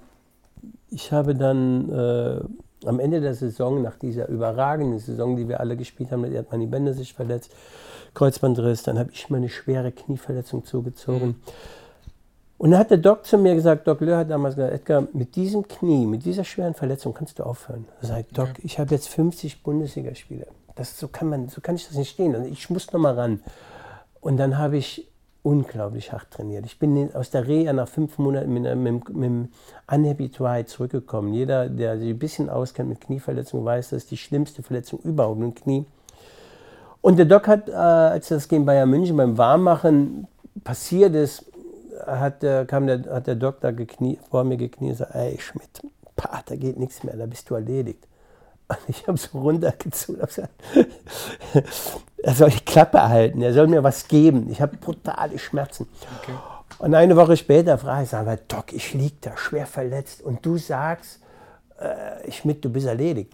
ich 0.90 1.12
habe 1.12 1.36
dann 1.36 1.90
äh, 1.92 2.88
am 2.88 3.00
Ende 3.00 3.20
der 3.22 3.34
Saison, 3.36 3.82
nach 3.82 3.98
dieser 3.98 4.28
überragenden 4.30 5.00
Saison, 5.00 5.36
die 5.36 5.48
wir 5.50 5.60
alle 5.60 5.76
gespielt 5.76 6.12
haben, 6.12 6.24
hat 6.36 6.52
Manni 6.52 6.66
Bender 6.66 6.94
sich 6.94 7.14
verletzt, 7.14 7.52
Kreuzbandriss, 8.14 8.84
dann 8.84 8.98
habe 8.98 9.12
ich 9.12 9.30
mir 9.30 9.38
eine 9.38 9.50
schwere 9.50 9.92
Knieverletzung 9.92 10.64
zugezogen. 10.66 11.36
Und 12.60 12.72
dann 12.72 12.80
hat 12.82 12.92
der 12.92 12.98
Doc 12.98 13.26
zu 13.26 13.38
mir 13.38 13.56
gesagt, 13.56 13.88
Doc 13.88 14.02
Löhr 14.02 14.18
hat 14.18 14.30
damals 14.30 14.56
gesagt, 14.56 14.74
Edgar, 14.74 15.08
mit 15.14 15.36
diesem 15.38 15.66
Knie, 15.68 16.06
mit 16.06 16.26
dieser 16.26 16.44
schweren 16.44 16.74
Verletzung 16.74 17.14
kannst 17.14 17.40
du 17.40 17.44
aufhören. 17.44 17.86
Da 18.02 18.08
sag 18.10 18.20
ich, 18.20 18.28
Doc, 18.34 18.50
ich 18.62 18.78
habe 18.80 18.94
jetzt 18.94 19.08
50 19.08 19.64
Bundesligaspiele. 19.64 20.46
Das, 20.76 21.00
so, 21.00 21.08
kann 21.08 21.30
man, 21.30 21.48
so 21.48 21.62
kann 21.62 21.76
ich 21.76 21.88
das 21.88 21.96
nicht 21.98 22.10
stehen. 22.12 22.36
Also 22.36 22.48
ich 22.50 22.70
muss 22.70 22.92
noch 22.92 23.00
mal 23.00 23.14
ran. 23.16 23.40
Und 24.20 24.36
dann 24.38 24.58
habe 24.58 24.76
ich 24.76 25.08
unglaublich 25.42 26.12
hart 26.12 26.32
trainiert. 26.32 26.66
Ich 26.66 26.78
bin 26.80 26.98
in- 26.98 27.16
aus 27.16 27.30
der 27.30 27.48
Reha 27.48 27.72
nach 27.72 27.88
fünf 27.88 28.18
Monaten 28.18 28.52
mit, 28.54 28.68
einem- 28.68 28.84
mit, 28.84 29.10
mit 29.16 29.50
Unhappy 29.90 30.30
zurückgekommen. 30.66 31.34
Jeder, 31.34 31.70
der 31.70 31.98
sich 31.98 32.10
ein 32.10 32.20
bisschen 32.20 32.50
auskennt 32.50 32.90
mit 32.90 33.00
Knieverletzungen, 33.00 33.66
weiß, 33.66 33.92
das 33.92 34.04
ist 34.04 34.12
die 34.12 34.18
schlimmste 34.18 34.64
Verletzung 34.64 35.00
überhaupt 35.04 35.40
im 35.40 35.56
Knie. 35.56 35.86
Und 37.00 37.18
der 37.18 37.26
Doc 37.26 37.48
hat, 37.48 37.70
äh, 37.70 37.72
als 37.72 38.28
das 38.28 38.50
gegen 38.50 38.66
Bayern 38.66 38.90
München 38.90 39.16
beim 39.16 39.38
Warmmachen 39.38 40.28
passiert 40.66 41.16
ist, 41.16 41.46
hat 42.06 42.44
der, 42.44 42.66
kam 42.66 42.88
der, 42.88 43.04
hat 43.06 43.28
der 43.28 43.36
da 43.36 43.72
geknie, 43.72 44.20
vor 44.30 44.44
mir 44.44 44.58
gekniet 44.58 44.92
und 44.92 44.98
gesagt, 44.98 45.16
ey 45.16 45.40
Schmidt, 45.40 45.82
pah, 46.16 46.42
da 46.46 46.56
geht 46.56 46.78
nichts 46.78 47.04
mehr, 47.04 47.16
da 47.16 47.26
bist 47.26 47.50
du 47.50 47.56
erledigt. 47.56 48.08
Und 48.68 48.78
ich 48.88 49.08
habe 49.08 49.18
so 49.18 49.40
runtergezogen, 49.40 50.22
habe 50.22 50.28
gesagt, 50.28 50.54
er 52.24 52.34
soll 52.34 52.52
die 52.52 52.60
Klappe 52.60 53.02
halten, 53.02 53.42
er 53.42 53.54
soll 53.54 53.68
mir 53.68 53.84
was 53.84 54.08
geben. 54.08 54.50
Ich 54.52 54.62
habe 54.62 54.78
brutale 54.78 55.40
Schmerzen. 55.40 55.88
Okay. 56.22 56.34
Und 56.78 56.94
eine 56.94 57.16
Woche 57.16 57.36
später 57.36 57.78
frage 57.78 58.04
ich, 58.04 58.10
sag 58.10 58.26
mal, 58.26 58.40
Doc, 58.48 58.72
ich 58.74 58.94
liege 58.94 59.18
da 59.22 59.36
schwer 59.36 59.66
verletzt 59.66 60.22
und 60.22 60.46
du 60.46 60.58
sagst, 60.58 61.20
äh, 61.80 62.32
Schmidt, 62.32 62.64
du 62.64 62.70
bist 62.70 62.86
erledigt. 62.86 63.34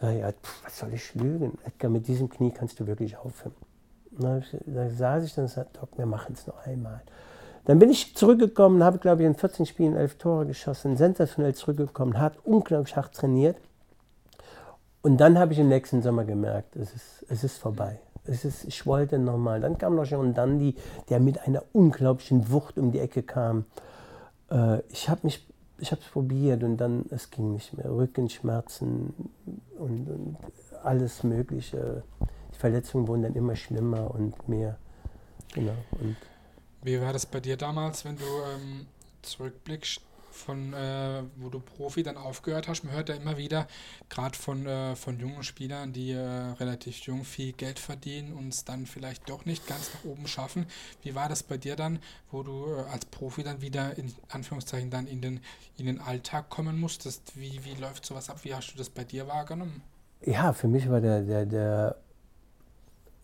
Sag 0.00 0.14
ich, 0.14 0.20
ja, 0.20 0.32
pf, 0.32 0.64
was 0.64 0.78
soll 0.78 0.94
ich 0.94 1.14
lügen? 1.14 1.58
Edgar, 1.66 1.90
mit 1.90 2.08
diesem 2.08 2.30
Knie 2.30 2.50
kannst 2.50 2.80
du 2.80 2.86
wirklich 2.86 3.16
aufhören. 3.18 3.54
Und 4.18 4.44
Da 4.66 4.88
saß 4.88 5.24
ich 5.24 5.34
dann 5.34 5.44
und 5.44 5.50
sagte, 5.50 5.78
Doc, 5.78 5.90
wir 5.96 6.06
machen 6.06 6.34
es 6.36 6.46
noch 6.46 6.66
einmal. 6.66 7.02
Dann 7.64 7.78
bin 7.78 7.90
ich 7.90 8.16
zurückgekommen, 8.16 8.82
habe, 8.82 8.98
glaube 8.98 9.22
ich, 9.22 9.26
in 9.26 9.34
14 9.34 9.66
Spielen 9.66 9.94
11 9.94 10.16
Tore 10.16 10.46
geschossen, 10.46 10.96
sensationell 10.96 11.54
zurückgekommen, 11.54 12.18
hat 12.18 12.34
unglaublich 12.44 12.96
hart 12.96 13.14
trainiert. 13.14 13.56
Und 15.02 15.18
dann 15.18 15.38
habe 15.38 15.52
ich 15.52 15.58
im 15.58 15.68
nächsten 15.68 16.02
Sommer 16.02 16.24
gemerkt, 16.24 16.76
es 16.76 16.94
ist, 16.94 17.24
es 17.28 17.44
ist 17.44 17.58
vorbei. 17.58 18.00
Es 18.24 18.44
ist, 18.44 18.64
ich 18.64 18.86
wollte 18.86 19.18
nochmal. 19.18 19.60
Dann 19.60 19.78
kam 19.78 19.96
noch 19.96 20.04
John 20.04 20.34
Dandy, 20.34 20.74
der 21.08 21.20
mit 21.20 21.46
einer 21.46 21.62
unglaublichen 21.72 22.50
Wucht 22.50 22.78
um 22.78 22.92
die 22.92 22.98
Ecke 22.98 23.22
kam. 23.22 23.64
Äh, 24.50 24.80
ich 24.90 25.08
habe 25.08 25.20
mich, 25.24 25.46
ich 25.78 25.90
habe 25.90 26.02
es 26.02 26.08
probiert 26.08 26.62
und 26.62 26.76
dann, 26.76 27.06
es 27.10 27.30
ging 27.30 27.52
nicht 27.52 27.76
mehr. 27.76 27.90
Rückenschmerzen 27.90 29.14
und, 29.78 30.08
und 30.08 30.36
alles 30.82 31.24
Mögliche. 31.24 32.02
Die 32.52 32.58
Verletzungen 32.58 33.08
wurden 33.08 33.22
dann 33.22 33.34
immer 33.34 33.56
schlimmer 33.56 34.14
und 34.14 34.48
mehr. 34.48 34.76
Genau. 35.54 35.72
Und 36.00 36.16
Wie 36.82 37.00
war 37.00 37.12
das 37.12 37.26
bei 37.26 37.40
dir 37.40 37.56
damals, 37.56 38.04
wenn 38.04 38.16
du 38.16 38.24
ähm, 38.24 38.86
zurückblickst, 39.22 40.00
von 40.30 40.72
äh, 40.72 41.22
wo 41.36 41.50
du 41.50 41.60
Profi 41.60 42.02
dann 42.02 42.16
aufgehört 42.16 42.68
hast? 42.68 42.84
Man 42.84 42.94
hört 42.94 43.08
ja 43.08 43.16
immer 43.16 43.36
wieder, 43.36 43.66
gerade 44.08 44.36
von, 44.36 44.66
äh, 44.66 44.96
von 44.96 45.18
jungen 45.18 45.42
Spielern, 45.42 45.92
die 45.92 46.12
äh, 46.12 46.18
relativ 46.18 47.00
jung 47.00 47.24
viel 47.24 47.52
Geld 47.52 47.78
verdienen 47.78 48.32
und 48.32 48.48
es 48.48 48.64
dann 48.64 48.86
vielleicht 48.86 49.28
doch 49.28 49.44
nicht 49.44 49.66
ganz 49.66 49.90
nach 49.92 50.10
oben 50.10 50.26
schaffen. 50.26 50.66
Wie 51.02 51.14
war 51.14 51.28
das 51.28 51.42
bei 51.42 51.58
dir 51.58 51.76
dann, 51.76 51.98
wo 52.30 52.42
du 52.42 52.74
äh, 52.74 52.90
als 52.90 53.04
Profi 53.04 53.42
dann 53.42 53.60
wieder 53.60 53.98
in 53.98 54.14
Anführungszeichen 54.30 54.90
dann 54.90 55.06
in 55.06 55.20
den, 55.20 55.40
in 55.76 55.86
den 55.86 56.00
Alltag 56.00 56.48
kommen 56.48 56.80
musstest? 56.80 57.38
Wie, 57.38 57.64
wie 57.64 57.74
läuft 57.74 58.06
sowas 58.06 58.30
ab? 58.30 58.38
Wie 58.44 58.54
hast 58.54 58.72
du 58.72 58.78
das 58.78 58.88
bei 58.88 59.04
dir 59.04 59.26
wahrgenommen? 59.26 59.82
ja, 60.24 60.52
für 60.52 60.68
mich 60.68 60.88
war 60.88 61.00
der, 61.00 61.22
der, 61.22 61.46
der 61.46 61.96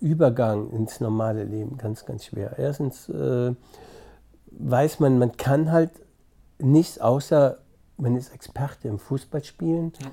Übergang 0.01 0.71
ins 0.71 1.01
normale 1.01 1.45
Leben 1.45 1.79
ganz, 1.79 2.05
ganz 2.05 2.27
schwer. 2.27 2.59
Erstens 2.59 3.09
äh, 3.09 3.55
weiß 4.51 5.01
man, 5.01 5.19
man 5.19 5.37
kann 5.37 5.73
halt 5.73 5.91
nichts 6.59 6.99
außer, 6.99 7.59
man 7.97 8.17
ist 8.17 8.35
Experte 8.35 8.89
im 8.89 8.99
Fußballspielen. 8.99 9.93
Ja. 10.01 10.09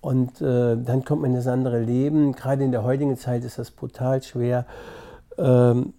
Und 0.00 0.42
äh, 0.42 0.76
dann 0.76 1.04
kommt 1.04 1.22
man 1.22 1.30
in 1.30 1.36
das 1.36 1.46
andere 1.46 1.80
Leben. 1.80 2.32
Gerade 2.32 2.62
in 2.62 2.72
der 2.72 2.82
heutigen 2.82 3.16
Zeit 3.16 3.44
ist 3.44 3.58
das 3.58 3.70
brutal 3.70 4.22
schwer. 4.22 4.66
Ähm, 5.38 5.94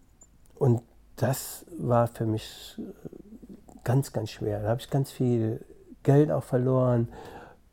und 0.55 0.81
das 1.15 1.65
war 1.79 2.07
für 2.07 2.25
mich 2.25 2.79
ganz, 3.83 4.13
ganz 4.13 4.29
schwer. 4.29 4.61
Da 4.61 4.69
habe 4.69 4.81
ich 4.81 4.89
ganz 4.89 5.11
viel 5.11 5.65
Geld 6.03 6.31
auch 6.31 6.43
verloren, 6.43 7.07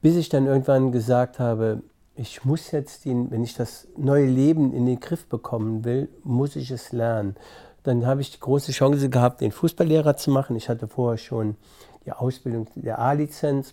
bis 0.00 0.16
ich 0.16 0.30
dann 0.30 0.46
irgendwann 0.46 0.90
gesagt 0.90 1.38
habe, 1.38 1.82
ich 2.14 2.44
muss 2.44 2.70
jetzt, 2.70 3.04
den, 3.04 3.30
wenn 3.30 3.42
ich 3.42 3.54
das 3.54 3.88
neue 3.96 4.26
Leben 4.26 4.72
in 4.72 4.86
den 4.86 5.00
Griff 5.00 5.26
bekommen 5.26 5.84
will, 5.84 6.08
muss 6.24 6.56
ich 6.56 6.70
es 6.70 6.92
lernen. 6.92 7.36
Dann 7.82 8.06
habe 8.06 8.20
ich 8.20 8.30
die 8.30 8.40
große 8.40 8.72
Chance 8.72 9.08
gehabt, 9.08 9.40
den 9.40 9.50
Fußballlehrer 9.50 10.16
zu 10.16 10.30
machen. 10.30 10.54
Ich 10.56 10.68
hatte 10.68 10.86
vorher 10.86 11.18
schon 11.18 11.56
die 12.04 12.12
Ausbildung 12.12 12.68
der 12.74 12.98
A-Lizenz. 12.98 13.72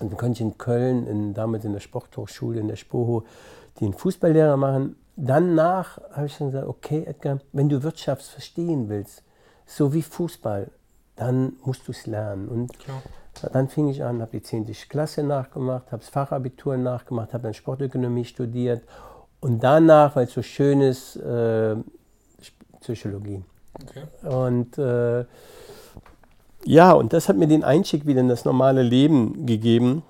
Und 0.00 0.10
dann 0.10 0.18
konnte 0.18 0.32
ich 0.32 0.40
in 0.42 0.58
Köln, 0.58 1.06
in, 1.06 1.34
damals 1.34 1.64
in 1.64 1.72
der 1.72 1.80
Sporthochschule, 1.80 2.60
in 2.60 2.68
der 2.68 2.76
Spoho, 2.76 3.24
den 3.80 3.94
Fußballlehrer 3.94 4.56
machen. 4.56 4.96
Danach 5.16 5.98
habe 6.12 6.26
ich 6.26 6.36
dann 6.36 6.50
gesagt, 6.50 6.68
okay, 6.68 7.04
Edgar, 7.06 7.40
wenn 7.52 7.70
du 7.70 7.82
Wirtschaft 7.82 8.22
verstehen 8.24 8.90
willst, 8.90 9.22
so 9.64 9.94
wie 9.94 10.02
Fußball, 10.02 10.70
dann 11.14 11.54
musst 11.64 11.88
du 11.88 11.92
es 11.92 12.06
lernen. 12.06 12.48
Und 12.48 12.78
Klar. 12.78 13.02
Dann 13.40 13.68
fing 13.68 13.88
ich 13.88 14.02
an, 14.02 14.20
habe 14.20 14.32
die 14.32 14.42
10. 14.42 14.66
Klasse 14.88 15.22
nachgemacht, 15.22 15.92
habe 15.92 16.00
das 16.00 16.08
Fachabitur 16.08 16.76
nachgemacht, 16.76 17.32
habe 17.32 17.44
dann 17.44 17.54
Sportökonomie 17.54 18.24
studiert 18.24 18.82
und 19.40 19.62
danach, 19.62 20.16
weil 20.16 20.26
es 20.26 20.32
so 20.32 20.42
schön 20.42 20.80
ist, 20.80 21.16
äh, 21.16 21.76
Psychologie. 22.80 23.42
Okay. 23.82 24.04
Und 24.26 24.78
äh, 24.78 25.24
ja, 26.64 26.92
und 26.92 27.12
das 27.12 27.28
hat 27.28 27.36
mir 27.36 27.46
den 27.46 27.64
Einstieg 27.64 28.06
wieder 28.06 28.20
in 28.20 28.28
das 28.28 28.44
normale 28.44 28.82
Leben 28.82 29.46
gegeben. 29.46 30.02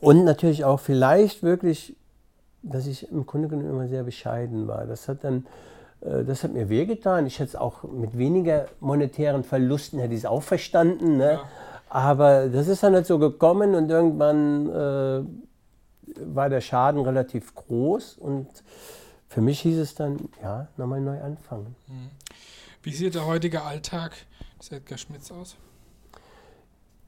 Und 0.00 0.24
natürlich 0.24 0.64
auch 0.64 0.80
vielleicht 0.80 1.42
wirklich, 1.42 1.96
dass 2.62 2.86
ich 2.86 3.10
im 3.10 3.26
Grunde 3.26 3.48
genommen 3.48 3.70
immer 3.70 3.88
sehr 3.88 4.04
bescheiden 4.04 4.66
war. 4.66 4.86
Das 4.86 5.08
hat 5.08 5.24
dann, 5.24 5.46
äh, 6.00 6.24
das 6.24 6.42
hat 6.42 6.52
mir 6.52 6.68
wehgetan. 6.68 7.26
Ich 7.26 7.38
hätte 7.38 7.50
es 7.50 7.56
auch 7.56 7.84
mit 7.84 8.16
weniger 8.16 8.66
monetären 8.80 9.44
Verlusten 9.44 9.98
hätte 9.98 10.14
ich 10.14 10.20
es 10.20 10.26
auch 10.26 10.42
verstanden. 10.42 11.16
Ne? 11.16 11.32
Ja. 11.32 11.44
Aber 11.94 12.48
das 12.48 12.68
ist 12.68 12.82
dann 12.82 12.94
halt 12.94 13.04
so 13.04 13.18
gekommen 13.18 13.74
und 13.74 13.90
irgendwann 13.90 14.66
äh, 14.70 15.22
war 16.34 16.48
der 16.48 16.62
Schaden 16.62 17.02
relativ 17.02 17.54
groß 17.54 18.16
und 18.16 18.48
für 19.28 19.42
mich 19.42 19.60
hieß 19.60 19.76
es 19.76 19.94
dann, 19.94 20.30
ja, 20.42 20.68
nochmal 20.78 21.02
neu 21.02 21.20
anfangen. 21.20 21.76
Wie 22.82 22.94
sieht 22.94 23.14
der 23.14 23.26
heutige 23.26 23.60
Alltag 23.60 24.12
des 24.58 24.72
Edgar 24.72 24.96
Schmitz 24.96 25.30
aus? 25.30 25.56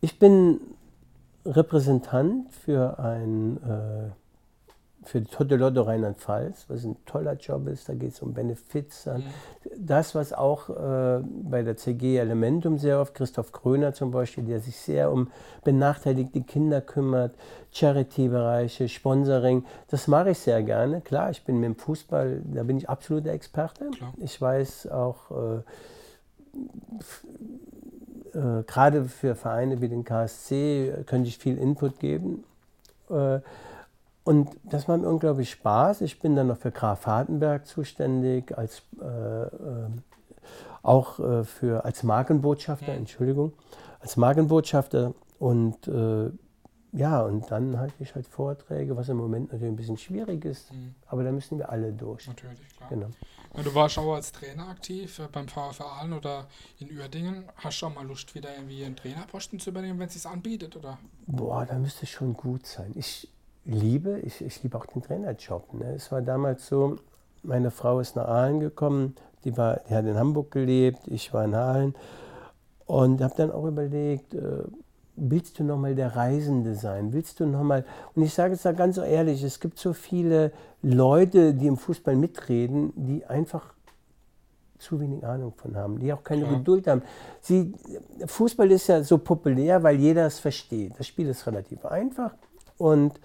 Ich 0.03 0.19
bin 0.19 0.61
Repräsentant 1.47 2.53
für 2.53 2.99
ein 2.99 3.57
äh, 3.63 4.11
für 5.05 5.21
die 5.21 5.31
Tote 5.31 5.57
Lotto 5.57 5.83
Rheinland-Pfalz, 5.83 6.65
was 6.69 6.85
ein 6.85 6.97
toller 7.05 7.35
Job 7.35 7.69
ist. 7.69 7.89
Da 7.89 7.95
geht 7.95 8.13
es 8.13 8.23
um 8.23 8.33
Benefits. 8.33 9.07
Mhm. 9.07 9.25
Das, 9.79 10.15
was 10.15 10.33
auch 10.33 10.71
äh, 10.71 11.23
bei 11.23 11.63
der 11.63 11.77
CG 11.77 12.17
Elementum 12.17 12.79
sehr 12.79 13.01
oft, 13.01 13.15
Christoph 13.15 13.53
Kröner 13.53 13.93
zum 13.93 14.11
Beispiel, 14.11 14.45
der 14.45 14.61
sich 14.61 14.77
sehr 14.77 15.13
um 15.13 15.31
benachteiligte 15.65 16.43
Kinder 16.43 16.81
kümmert, 16.81 17.35
Charity-Bereiche, 17.73 18.89
Sponsoring, 18.89 19.65
das 19.89 20.09
mache 20.09 20.31
ich 20.31 20.39
sehr 20.39 20.63
gerne. 20.63 21.01
Klar, 21.01 21.31
ich 21.31 21.45
bin 21.45 21.61
mit 21.61 21.69
dem 21.69 21.77
Fußball, 21.77 22.43
da 22.45 22.63
bin 22.63 22.79
ich 22.79 22.89
absoluter 22.89 23.33
Experte. 23.33 23.91
Klar. 23.91 24.15
Ich 24.19 24.41
weiß 24.41 24.91
auch, 24.91 25.31
äh, 25.31 25.59
äh, 28.39 28.63
gerade 28.67 29.05
für 29.05 29.35
Vereine 29.35 29.81
wie 29.81 29.89
den 29.89 30.05
KSC 30.05 31.05
könnte 31.07 31.29
ich 31.29 31.39
viel 31.39 31.59
Input 31.59 31.99
geben. 31.99 32.45
Und 34.25 34.51
das 34.65 34.89
macht 34.89 35.03
mir 35.03 35.09
unglaublich 35.09 35.51
Spaß. 35.51 36.01
Ich 36.01 36.19
bin 36.19 36.35
dann 36.35 36.47
noch 36.47 36.57
für 36.57 36.71
Graf 36.71 37.07
Hartenberg 37.07 37.67
zuständig, 37.67 38.57
als, 38.57 38.83
äh, 39.01 39.05
äh, 39.05 39.89
auch 40.83 41.19
äh, 41.19 41.45
für, 41.45 41.85
als 41.85 42.03
Markenbotschafter, 42.03 42.93
mhm. 42.93 42.99
Entschuldigung, 42.99 43.53
als 44.01 44.17
Markenbotschafter. 44.17 45.13
Und 45.39 45.87
äh, 45.89 46.31
ja, 46.93 47.23
und 47.23 47.51
dann 47.51 47.79
halte 47.79 48.03
ich 48.03 48.15
halt 48.15 48.27
Vorträge, 48.27 48.97
was 48.97 49.09
im 49.09 49.17
Moment 49.17 49.53
natürlich 49.53 49.73
ein 49.73 49.77
bisschen 49.77 49.99
schwierig 49.99 50.45
ist, 50.45 50.73
mhm. 50.73 50.95
aber 51.07 51.25
da 51.25 51.33
müssen 51.33 51.59
wir 51.59 51.69
alle 51.69 51.93
durch. 51.93 52.27
Natürlich, 52.29 52.69
klar. 52.77 52.89
Genau. 52.89 53.09
Du 53.63 53.75
warst 53.75 53.99
auch 53.99 54.15
als 54.15 54.33
Trainer 54.33 54.69
aktiv 54.69 55.19
äh, 55.19 55.29
beim 55.31 55.49
VfR 55.49 55.87
Aalen 55.87 56.13
oder 56.13 56.47
in 56.79 56.91
Uerdingen. 56.97 57.45
Hast 57.57 57.83
du 57.83 57.87
auch 57.87 57.95
mal 57.95 58.07
Lust, 58.07 58.35
wieder 58.35 58.55
irgendwie 58.55 58.85
einen 58.85 58.97
Trainerposten 58.97 59.61
zu 59.61 59.71
übernehmen, 59.71 59.99
wenn 59.99 60.09
es 60.09 60.15
sich 60.15 60.27
anbietet, 60.27 60.77
oder? 60.77 60.99
Boah, 61.27 61.67
da 61.67 61.79
müsste 61.79 62.05
es 62.05 62.11
schon 62.11 62.35
gut 62.35 62.67
sein. 62.67 62.93
Ich, 62.95 63.29
liebe, 63.65 64.21
ich, 64.21 64.41
ich 64.45 64.63
liebe 64.63 64.77
auch 64.77 64.87
den 64.87 65.03
Trainerjob. 65.03 65.75
Ne? 65.75 65.95
Es 65.95 66.11
war 66.13 66.23
damals 66.23 66.67
so, 66.67 66.97
meine 67.43 67.71
Frau 67.71 68.01
ist 68.01 68.17
nach 68.17 68.29
Aalen 68.29 68.61
gekommen, 68.61 69.15
die, 69.45 69.57
war, 69.57 69.81
die 69.89 69.95
hat 69.95 70.07
in 70.07 70.17
Hamburg 70.17 70.51
gelebt, 70.51 71.07
ich 71.07 71.33
war 71.33 71.45
in 71.45 71.55
Aalen 71.55 71.95
und 72.87 73.23
habe 73.23 73.35
dann 73.37 73.51
auch 73.51 73.67
überlegt, 73.67 74.35
äh, 74.35 74.65
willst 75.17 75.59
du 75.59 75.65
nochmal 75.65 75.95
der 75.95 76.17
Reisende 76.17 76.75
sein? 76.75 77.13
Willst 77.13 77.41
du 77.41 77.47
nochmal, 77.47 77.85
und 78.15 78.23
ich 78.23 78.35
sage 78.35 78.55
es 78.55 78.63
da 78.63 78.73
ganz 78.73 78.99
ehrlich, 78.99 79.43
es 79.43 79.61
gibt 79.61 79.79
so 79.79 79.93
viele 79.93 80.53
Leute, 80.83 81.55
die 81.55 81.67
im 81.67 81.77
Fußball 81.77 82.17
mitreden, 82.17 82.93
die 82.97 83.25
einfach 83.25 83.75
zu 84.79 85.01
wenig 85.01 85.25
Ahnung 85.25 85.55
von 85.57 85.77
haben, 85.77 85.99
die 85.99 86.13
auch 86.13 86.23
keine 86.23 86.45
ja. 86.45 86.53
Geduld 86.53 86.87
haben. 86.87 87.03
Sie, 87.41 87.73
Fußball 88.27 88.71
ist 88.71 88.89
ja 88.89 89.03
so 89.03 89.19
populär, 89.19 89.83
weil 89.83 89.99
jeder 89.99 90.27
es 90.27 90.41
versteht. 90.41 90.99
Das 90.99 91.07
Spiel 91.07 91.29
ist 91.29 91.47
relativ 91.47 91.87
einfach 91.87 92.35
und 92.79 93.21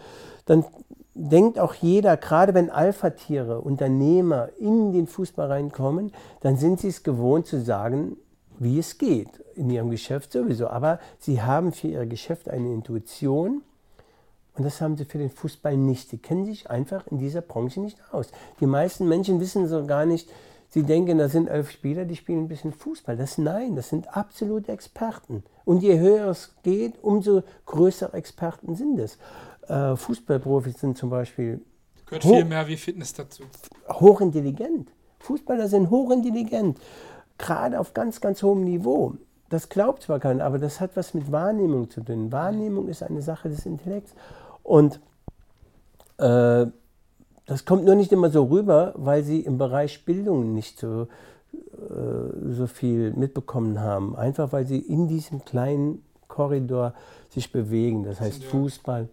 dann 0.46 0.66
denkt 1.14 1.60
auch 1.60 1.74
jeder, 1.74 2.18
gerade 2.18 2.54
wenn 2.54 2.70
Alpha-Tiere, 2.70 3.62
Unternehmer 3.62 4.50
in 4.58 4.94
den 4.94 5.08
Fußball 5.08 5.48
reinkommen, 5.48 6.12
dann 6.42 6.56
sind 6.56 6.80
sie 6.80 6.88
es 6.88 7.04
gewohnt 7.04 7.46
zu 7.46 7.62
sagen, 7.62 8.16
wie 8.58 8.80
es 8.80 8.98
geht. 8.98 9.30
In 9.56 9.70
ihrem 9.70 9.90
Geschäft 9.90 10.32
sowieso. 10.32 10.68
Aber 10.68 11.00
sie 11.20 11.42
haben 11.42 11.74
für 11.74 11.88
ihr 11.88 12.06
Geschäft 12.06 12.50
eine 12.50 12.74
Intuition 12.74 13.62
und 14.56 14.64
das 14.66 14.82
haben 14.82 14.98
sie 14.98 15.06
für 15.06 15.18
den 15.18 15.30
Fußball 15.30 15.78
nicht. 15.78 16.10
Sie 16.10 16.18
kennen 16.18 16.46
sich 16.46 16.70
einfach 16.70 17.08
in 17.08 17.18
dieser 17.18 17.42
Branche 17.42 17.80
nicht 17.80 17.98
aus. 18.12 18.28
Die 18.60 18.66
meisten 18.66 19.08
Menschen 19.08 19.40
wissen 19.40 19.68
so 19.68 19.86
gar 19.86 20.06
nicht, 20.06 20.30
sie 20.70 20.84
denken, 20.84 21.18
da 21.18 21.28
sind 21.30 21.48
elf 21.48 21.72
Spieler, 21.72 22.06
die 22.06 22.16
spielen 22.16 22.46
ein 22.46 22.48
bisschen 22.48 22.74
Fußball. 22.74 23.18
Das 23.18 23.38
nein, 23.38 23.76
das 23.76 23.90
sind 23.90 24.16
absolute 24.16 24.72
Experten. 24.72 25.44
Und 25.66 25.84
je 25.84 26.00
höher 26.00 26.30
es 26.30 26.56
geht, 26.64 27.04
umso 27.04 27.44
größere 27.66 28.14
Experten 28.14 28.76
sind 28.76 29.00
es. 29.00 29.18
Äh, 29.68 29.96
Fußballprofis 29.96 30.80
sind 30.80 30.98
zum 30.98 31.10
Beispiel. 31.10 31.62
Gehört 32.06 32.24
viel 32.24 32.46
mehr 32.46 32.68
wie 32.68 32.78
Fitness 32.78 33.14
dazu. 33.14 33.44
Hochintelligent. 33.88 34.92
Fußballer 35.20 35.68
sind 35.68 35.90
hochintelligent. 35.90 36.80
Gerade 37.38 37.80
auf 37.80 37.94
ganz, 37.94 38.20
ganz 38.20 38.42
hohem 38.42 38.64
Niveau. 38.64 39.16
Das 39.50 39.70
glaubt 39.70 40.04
zwar 40.04 40.20
keiner, 40.20 40.46
aber 40.46 40.60
das 40.60 40.80
hat 40.80 40.92
was 40.96 41.14
mit 41.14 41.32
Wahrnehmung 41.32 41.90
zu 41.90 42.02
tun. 42.02 42.32
Wahrnehmung 42.32 42.88
ist 42.88 43.04
eine 43.04 43.22
Sache 43.22 43.50
des 43.50 43.66
Intellekts. 43.66 44.14
Und 44.64 45.00
äh, 46.18 46.68
das 47.50 47.66
kommt 47.66 47.84
nur 47.84 47.96
nicht 47.96 48.12
immer 48.12 48.30
so 48.30 48.44
rüber, 48.44 48.94
weil 48.96 49.24
sie 49.24 49.40
im 49.40 49.58
Bereich 49.58 50.06
Bildung 50.06 50.54
nicht 50.54 50.80
so, 50.80 51.08
äh, 51.52 52.52
so 52.52 52.68
viel 52.68 53.12
mitbekommen 53.14 53.80
haben. 53.80 54.16
Einfach 54.16 54.52
weil 54.54 54.68
sie 54.68 54.78
in 54.78 55.08
diesem 55.08 55.44
kleinen 55.44 56.04
Korridor 56.28 56.94
sich 57.30 57.52
bewegen. 57.52 58.04
Das 58.04 58.22
heißt 58.22 58.44
Fußball. 58.44 59.10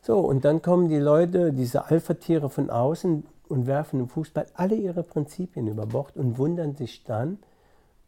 So, 0.00 0.18
und 0.20 0.46
dann 0.46 0.62
kommen 0.62 0.88
die 0.88 0.98
Leute, 0.98 1.52
diese 1.52 1.84
Alpha-Tiere 1.90 2.48
von 2.48 2.70
außen 2.70 3.24
und 3.48 3.66
werfen 3.66 4.00
im 4.00 4.08
Fußball 4.08 4.46
alle 4.54 4.76
ihre 4.76 5.02
Prinzipien 5.02 5.66
über 5.66 5.84
Bord 5.84 6.16
und 6.16 6.38
wundern 6.38 6.74
sich 6.76 7.04
dann, 7.04 7.38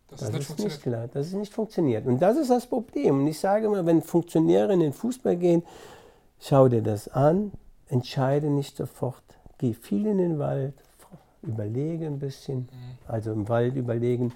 das 0.08 0.20
dass, 0.20 0.50
es 0.50 0.58
nicht 0.58 0.82
klar, 0.82 1.06
dass 1.08 1.26
es 1.26 1.32
nicht 1.34 1.52
funktioniert. 1.52 2.06
Und 2.06 2.22
das 2.22 2.38
ist 2.38 2.48
das 2.48 2.66
Problem. 2.66 3.20
Und 3.20 3.26
ich 3.26 3.38
sage 3.38 3.66
immer, 3.66 3.84
wenn 3.84 4.00
Funktionäre 4.00 4.72
in 4.72 4.80
den 4.80 4.94
Fußball 4.94 5.36
gehen, 5.36 5.64
schau 6.40 6.68
dir 6.68 6.80
das 6.80 7.08
an, 7.08 7.52
entscheide 7.88 8.48
nicht 8.48 8.78
sofort, 8.78 9.22
geh 9.58 9.74
viel 9.74 10.06
in 10.06 10.18
den 10.18 10.38
Wald, 10.38 10.74
überlege 11.42 12.06
ein 12.06 12.18
bisschen, 12.18 12.60
mhm. 12.60 12.98
also 13.06 13.32
im 13.32 13.48
Wald 13.48 13.76
überlegen 13.76 14.26
mhm. 14.26 14.32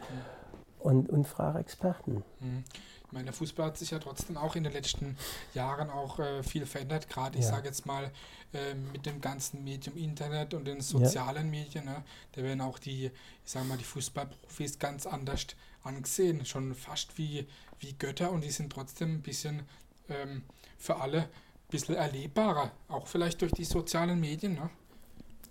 und, 0.78 1.11
und 1.11 1.26
frage 1.26 1.59
Experten. 1.59 2.22
Mhm. 2.40 2.64
Ich 3.06 3.12
meine, 3.12 3.24
der 3.24 3.35
Fußball 3.35 3.66
hat 3.66 3.76
sich 3.76 3.90
ja 3.90 3.98
trotzdem 3.98 4.37
auch 4.37 4.54
in 4.54 4.62
den 4.62 4.72
letzten 4.72 5.16
Jahren 5.52 5.90
auch 5.90 6.20
äh, 6.20 6.44
viel 6.44 6.64
verändert, 6.64 7.09
gerade 7.09 7.38
ich 7.38 7.44
ja. 7.44 7.50
sage 7.50 7.66
jetzt 7.66 7.85
mal 7.85 8.04
äh, 8.52 8.74
mit 8.92 9.04
dem 9.04 9.20
ganzen 9.20 9.64
Medium 9.64 9.96
Internet 9.96 10.54
und 10.54 10.64
den 10.64 10.80
sozialen 10.80 11.46
ja. 11.46 11.50
Medien, 11.50 11.87
ne, 11.87 12.04
da 12.33 12.42
werden 12.44 12.61
auch 12.61 12.78
die, 12.78 13.06
ich 13.06 13.50
sage 13.50 13.66
mal, 13.66 13.76
die 13.76 13.85
Fußballprofis 13.85 14.78
ganz 14.78 15.06
anders 15.06 15.48
angesehen, 15.83 16.46
schon 16.46 16.72
fast 16.76 17.18
wie, 17.18 17.48
wie 17.80 17.94
Götter 17.94 18.30
und 18.30 18.44
die 18.44 18.50
sind 18.50 18.72
trotzdem 18.72 19.14
ein 19.14 19.22
bisschen 19.22 19.62
ähm, 20.09 20.42
für 20.78 21.00
alle 21.00 21.22
ein 21.22 21.28
bisschen 21.68 21.96
erlebbarer, 21.96 22.70
auch 22.87 23.09
vielleicht 23.09 23.40
durch 23.40 23.50
die 23.50 23.64
sozialen 23.64 24.20
Medien. 24.20 24.54
Ne? 24.54 24.70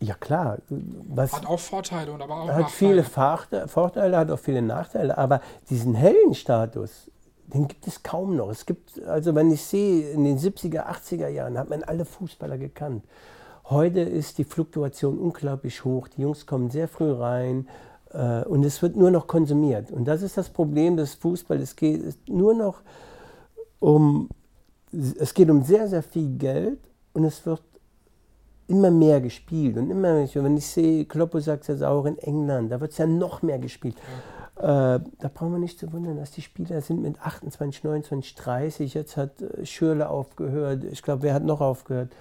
Ja 0.01 0.15
klar. 0.15 0.59
Was 0.69 1.33
hat 1.33 1.45
auch 1.45 1.59
Vorteile 1.59 2.11
und 2.13 2.21
aber 2.21 2.35
auch 2.35 2.47
hat 2.47 2.61
Nachteile. 2.61 3.03
viele 3.03 3.67
Vorteile, 3.67 4.17
hat 4.17 4.31
auch 4.31 4.39
viele 4.39 4.61
Nachteile, 4.61 5.17
aber 5.17 5.41
diesen 5.69 5.93
hellen 5.93 6.33
Status, 6.33 7.11
den 7.53 7.67
gibt 7.67 7.85
es 7.87 8.01
kaum 8.01 8.35
noch. 8.35 8.49
Es 8.49 8.65
gibt, 8.65 9.01
also 9.03 9.35
wenn 9.35 9.51
ich 9.51 9.61
sehe, 9.61 10.11
in 10.11 10.23
den 10.23 10.37
70er, 10.37 10.85
80er 10.85 11.27
Jahren 11.27 11.57
hat 11.57 11.69
man 11.69 11.83
alle 11.83 12.05
Fußballer 12.05 12.57
gekannt. 12.57 13.03
Heute 13.65 13.99
ist 13.99 14.37
die 14.37 14.45
Fluktuation 14.45 15.19
unglaublich 15.19 15.83
hoch. 15.83 16.07
Die 16.07 16.21
Jungs 16.21 16.45
kommen 16.45 16.69
sehr 16.69 16.87
früh 16.87 17.11
rein 17.11 17.67
äh, 18.11 18.43
und 18.45 18.63
es 18.63 18.81
wird 18.81 18.95
nur 18.95 19.11
noch 19.11 19.27
konsumiert. 19.27 19.91
Und 19.91 20.05
das 20.05 20.21
ist 20.21 20.37
das 20.37 20.49
Problem 20.49 20.95
des 20.95 21.15
Fußballs. 21.15 21.61
Es 21.61 21.75
geht 21.75 22.29
nur 22.29 22.53
noch 22.53 22.81
um, 23.79 24.29
es 24.91 25.33
geht 25.33 25.49
um 25.49 25.63
sehr, 25.63 25.87
sehr 25.87 26.03
viel 26.03 26.37
Geld 26.37 26.79
und 27.13 27.25
es 27.25 27.45
wird 27.45 27.61
immer 28.69 28.91
mehr 28.91 29.19
gespielt. 29.19 29.77
Und 29.77 29.89
immer, 29.89 30.15
wenn 30.15 30.57
ich 30.57 30.67
sehe, 30.67 31.05
Kloppo 31.05 31.39
sagt 31.39 31.67
es 31.69 31.81
ja 31.81 31.89
auch 31.89 32.05
in 32.05 32.17
England, 32.19 32.71
da 32.71 32.79
wird 32.79 32.91
es 32.91 32.97
ja 32.97 33.07
noch 33.07 33.41
mehr 33.41 33.59
gespielt. 33.59 33.95
Äh, 34.57 34.61
da 34.61 35.31
brauchen 35.33 35.53
wir 35.53 35.59
nicht 35.59 35.79
zu 35.79 35.91
wundern, 35.91 36.17
dass 36.17 36.31
die 36.31 36.41
Spieler 36.41 36.81
sind 36.81 37.01
mit 37.01 37.19
28, 37.21 37.83
29, 37.83 38.35
30. 38.35 38.93
Jetzt 38.93 39.17
hat 39.17 39.41
äh, 39.41 39.65
Schürle 39.65 40.09
aufgehört. 40.09 40.83
Ich 40.91 41.01
glaube, 41.01 41.23
wer 41.23 41.33
hat 41.33 41.43
noch 41.43 41.61
aufgehört? 41.61 42.11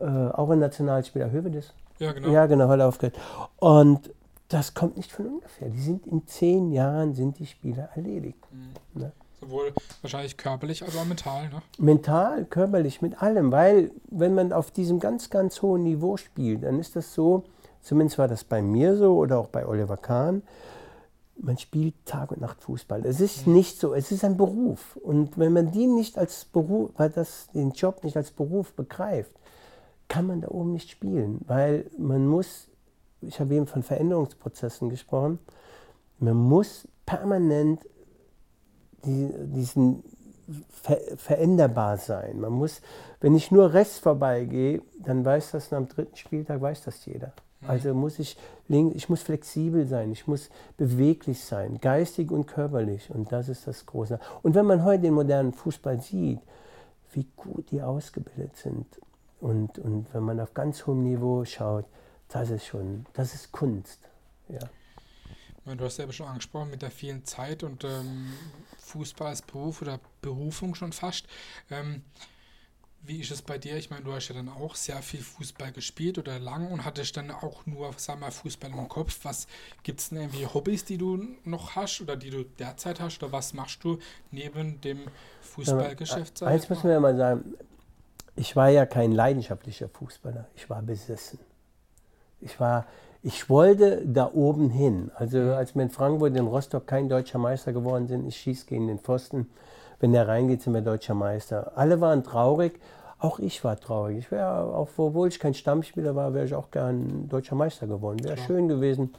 Äh, 0.00 0.06
auch 0.06 0.50
ein 0.50 0.58
Nationalspieler, 0.58 1.30
Hövedes. 1.30 1.74
Ja, 1.98 2.12
genau. 2.12 2.28
Ja, 2.28 2.46
genau, 2.46 2.68
hat 2.68 2.80
aufgehört. 2.80 3.16
Und 3.58 4.10
das 4.48 4.74
kommt 4.74 4.96
nicht 4.96 5.12
von 5.12 5.26
ungefähr. 5.26 5.68
Die 5.68 5.80
sind 5.80 6.06
in 6.06 6.26
zehn 6.26 6.72
Jahren 6.72 7.14
sind 7.14 7.38
die 7.38 7.46
Spieler 7.46 7.90
erledigt. 7.94 8.38
Mhm. 8.50 9.00
Ne? 9.00 9.12
Sowohl 9.42 9.72
wahrscheinlich 10.02 10.36
körperlich 10.36 10.84
als 10.84 10.96
auch 10.96 11.04
mental, 11.04 11.48
ne? 11.48 11.62
Mental, 11.78 12.44
körperlich, 12.44 13.02
mit 13.02 13.20
allem. 13.20 13.50
Weil 13.50 13.90
wenn 14.08 14.36
man 14.36 14.52
auf 14.52 14.70
diesem 14.70 15.00
ganz, 15.00 15.30
ganz 15.30 15.62
hohen 15.62 15.82
Niveau 15.82 16.16
spielt, 16.16 16.62
dann 16.62 16.78
ist 16.78 16.94
das 16.94 17.12
so, 17.12 17.42
zumindest 17.80 18.18
war 18.18 18.28
das 18.28 18.44
bei 18.44 18.62
mir 18.62 18.96
so 18.96 19.16
oder 19.16 19.38
auch 19.40 19.48
bei 19.48 19.66
Oliver 19.66 19.96
Kahn, 19.96 20.42
man 21.36 21.58
spielt 21.58 21.94
Tag 22.04 22.30
und 22.30 22.40
Nacht 22.40 22.62
Fußball. 22.62 23.04
Es 23.04 23.20
ist 23.20 23.48
nicht 23.48 23.80
so, 23.80 23.94
es 23.94 24.12
ist 24.12 24.24
ein 24.24 24.36
Beruf. 24.36 24.96
Und 25.02 25.36
wenn 25.36 25.52
man 25.52 25.72
den 25.72 25.96
nicht 25.96 26.18
als 26.18 26.44
Beruf, 26.44 26.90
weil 26.96 27.10
das 27.10 27.48
den 27.52 27.72
Job 27.72 28.04
nicht 28.04 28.16
als 28.16 28.30
Beruf 28.30 28.72
begreift, 28.74 29.32
kann 30.06 30.26
man 30.28 30.40
da 30.40 30.48
oben 30.48 30.72
nicht 30.72 30.88
spielen, 30.88 31.40
weil 31.48 31.90
man 31.98 32.28
muss, 32.28 32.68
ich 33.22 33.40
habe 33.40 33.54
eben 33.54 33.66
von 33.66 33.82
Veränderungsprozessen 33.82 34.88
gesprochen, 34.88 35.40
man 36.20 36.36
muss 36.36 36.86
permanent 37.06 37.80
die, 39.04 39.32
diesen 39.54 40.02
ver 40.70 40.98
veränderbar 41.16 41.96
sein. 41.96 42.40
Man 42.40 42.52
muss, 42.52 42.80
wenn 43.20 43.34
ich 43.34 43.50
nur 43.50 43.72
rechts 43.72 43.98
vorbeigehe, 43.98 44.82
dann 45.04 45.24
weiß 45.24 45.52
das 45.52 45.72
am 45.72 45.88
dritten 45.88 46.16
Spieltag, 46.16 46.60
weiß 46.60 46.84
das 46.84 47.04
jeder. 47.06 47.32
Also 47.64 47.94
muss 47.94 48.18
ich, 48.18 48.36
ich 48.68 49.08
muss 49.08 49.22
flexibel 49.22 49.86
sein, 49.86 50.10
ich 50.10 50.26
muss 50.26 50.50
beweglich 50.76 51.44
sein, 51.44 51.78
geistig 51.80 52.32
und 52.32 52.46
körperlich. 52.46 53.08
Und 53.10 53.30
das 53.30 53.48
ist 53.48 53.68
das 53.68 53.86
Große. 53.86 54.18
Und 54.42 54.56
wenn 54.56 54.66
man 54.66 54.84
heute 54.84 55.02
den 55.02 55.14
modernen 55.14 55.52
Fußball 55.52 56.00
sieht, 56.00 56.40
wie 57.12 57.26
gut 57.36 57.70
die 57.70 57.80
ausgebildet 57.80 58.56
sind, 58.56 58.86
Und, 59.42 59.78
und 59.80 60.06
wenn 60.12 60.22
man 60.22 60.38
auf 60.38 60.54
ganz 60.54 60.86
hohem 60.86 61.02
Niveau 61.02 61.44
schaut, 61.44 61.84
das 62.28 62.50
ist 62.50 62.64
schon, 62.64 63.06
das 63.12 63.34
ist 63.34 63.50
Kunst. 63.50 63.98
Ja. 64.48 64.60
Du 65.64 65.84
hast 65.84 65.98
ja 65.98 66.10
schon 66.12 66.26
angesprochen 66.26 66.70
mit 66.70 66.82
der 66.82 66.90
vielen 66.90 67.24
Zeit 67.24 67.62
und 67.62 67.84
ähm, 67.84 68.32
Fußball 68.78 69.28
als 69.28 69.42
Beruf 69.42 69.80
oder 69.80 70.00
Berufung 70.20 70.74
schon 70.74 70.92
fast. 70.92 71.26
Ähm, 71.70 72.02
wie 73.04 73.20
ist 73.20 73.30
es 73.32 73.42
bei 73.42 73.58
dir? 73.58 73.76
Ich 73.76 73.90
meine, 73.90 74.04
du 74.04 74.12
hast 74.12 74.28
ja 74.28 74.34
dann 74.34 74.48
auch 74.48 74.76
sehr 74.76 75.02
viel 75.02 75.20
Fußball 75.20 75.72
gespielt 75.72 76.18
oder 76.18 76.38
lang 76.38 76.70
und 76.70 76.84
hattest 76.84 77.16
dann 77.16 77.30
auch 77.30 77.66
nur, 77.66 77.92
sag 77.96 78.20
mal, 78.20 78.30
Fußball 78.30 78.70
im 78.70 78.88
Kopf. 78.88 79.20
Was 79.24 79.48
gibt 79.82 80.00
es 80.00 80.10
denn 80.10 80.18
irgendwie 80.18 80.46
Hobbys, 80.46 80.84
die 80.84 80.98
du 80.98 81.26
noch 81.44 81.74
hast 81.74 82.00
oder 82.00 82.16
die 82.16 82.30
du 82.30 82.44
derzeit 82.44 83.00
hast? 83.00 83.22
Oder 83.22 83.32
was 83.32 83.54
machst 83.54 83.82
du 83.82 83.98
neben 84.30 84.80
dem 84.80 85.00
Fußballgeschäft? 85.40 86.42
Eins 86.44 86.68
müssen 86.68 86.84
wir 86.84 86.92
ja 86.92 87.00
mal 87.00 87.16
sagen, 87.16 87.54
ich 88.36 88.54
war 88.54 88.68
ja 88.68 88.86
kein 88.86 89.12
leidenschaftlicher 89.12 89.88
Fußballer, 89.88 90.48
ich 90.54 90.70
war 90.70 90.80
besessen. 90.82 91.38
Ich 92.40 92.58
war, 92.58 92.86
ich 93.22 93.48
wollte 93.48 94.02
da 94.04 94.30
oben 94.32 94.70
hin. 94.70 95.10
Also 95.14 95.38
als 95.38 95.74
wir 95.74 95.82
in 95.82 95.90
Frankfurt, 95.90 96.36
in 96.36 96.46
Rostock 96.46 96.86
kein 96.86 97.08
deutscher 97.08 97.38
Meister 97.38 97.72
geworden 97.72 98.06
sind, 98.06 98.26
ich 98.26 98.36
schieße 98.36 98.66
gegen 98.66 98.88
den 98.88 98.98
Pfosten 98.98 99.46
wenn 100.02 100.12
der 100.12 100.26
reingeht, 100.26 100.62
sind 100.62 100.74
wir 100.74 100.82
deutscher 100.82 101.14
Meister. 101.14 101.72
Alle 101.76 102.00
waren 102.00 102.24
traurig, 102.24 102.78
auch 103.20 103.38
ich 103.38 103.62
war 103.62 103.78
traurig. 103.78 104.18
Ich 104.18 104.30
wäre, 104.32 104.50
auch 104.50 104.88
obwohl 104.96 105.28
ich 105.28 105.38
kein 105.38 105.54
Stammspieler 105.54 106.16
war, 106.16 106.34
wäre 106.34 106.44
ich 106.44 106.54
auch 106.54 106.72
gern 106.72 107.28
deutscher 107.28 107.54
Meister 107.54 107.86
geworden. 107.86 108.22
Wäre 108.24 108.36
schön 108.36 108.66
gewesen. 108.66 109.14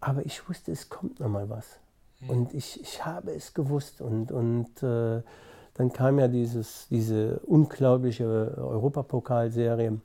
Aber 0.00 0.24
ich 0.26 0.46
wusste, 0.50 0.70
es 0.70 0.90
kommt 0.90 1.18
noch 1.18 1.30
mal 1.30 1.48
was. 1.48 1.78
Mhm. 2.20 2.30
Und 2.30 2.54
ich, 2.54 2.78
ich 2.78 3.06
habe 3.06 3.32
es 3.32 3.54
gewusst. 3.54 4.02
Und, 4.02 4.30
und 4.30 4.82
äh, 4.82 5.22
dann 5.72 5.92
kam 5.94 6.18
ja 6.18 6.28
dieses, 6.28 6.86
diese 6.90 7.40
unglaubliche 7.46 8.54
Europapokalserie. 8.58 9.98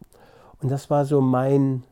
Und 0.62 0.72
das 0.72 0.90
war 0.90 1.04
so 1.04 1.20
mein, 1.20 1.84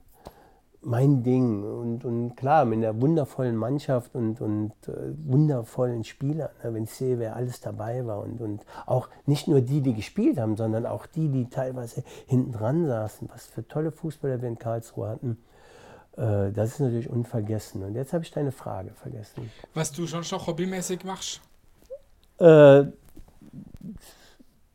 mein 0.88 1.22
Ding. 1.22 1.64
Und, 1.64 2.06
und 2.06 2.36
klar, 2.36 2.66
mit 2.66 2.78
einer 2.78 3.00
wundervollen 3.00 3.56
Mannschaft 3.56 4.16
und, 4.16 4.42
und 4.42 4.72
äh, 4.88 5.14
wundervollen 5.26 6.04
Spielern, 6.04 6.50
ne, 6.64 6.74
wenn 6.74 6.86
ich 6.86 6.92
sehe, 6.92 7.20
wer 7.20 7.36
alles 7.36 7.60
dabei 7.60 8.06
war. 8.06 8.20
Und, 8.20 8.40
und 8.40 8.66
auch 8.86 9.10
nicht 9.26 9.48
nur 9.48 9.62
die, 9.62 9.82
die 9.82 9.94
gespielt 9.94 10.40
haben, 10.40 10.56
sondern 10.56 10.86
auch 10.86 11.06
die, 11.06 11.30
die 11.30 11.50
teilweise 11.50 12.04
hinten 12.26 12.54
dran 12.54 12.88
saßen. 12.88 13.30
Was 13.32 13.46
für 13.46 13.68
tolle 13.68 13.92
Fußballer 13.92 14.42
wir 14.42 14.48
in 14.48 14.58
Karlsruhe 14.58 15.10
hatten. 15.10 15.38
Äh, 16.16 16.52
das 16.54 16.72
ist 16.72 16.80
natürlich 16.80 17.10
unvergessen. 17.10 17.84
Und 17.84 17.96
jetzt 17.96 18.14
habe 18.14 18.24
ich 18.24 18.32
deine 18.32 18.54
Frage 18.54 18.92
vergessen. 18.92 19.52
Was 19.74 19.92
du 19.92 20.08
schon 20.08 20.24
schon 20.24 20.46
hobbymäßig 20.46 21.04
machst? 21.04 21.42
Äh, 22.40 22.86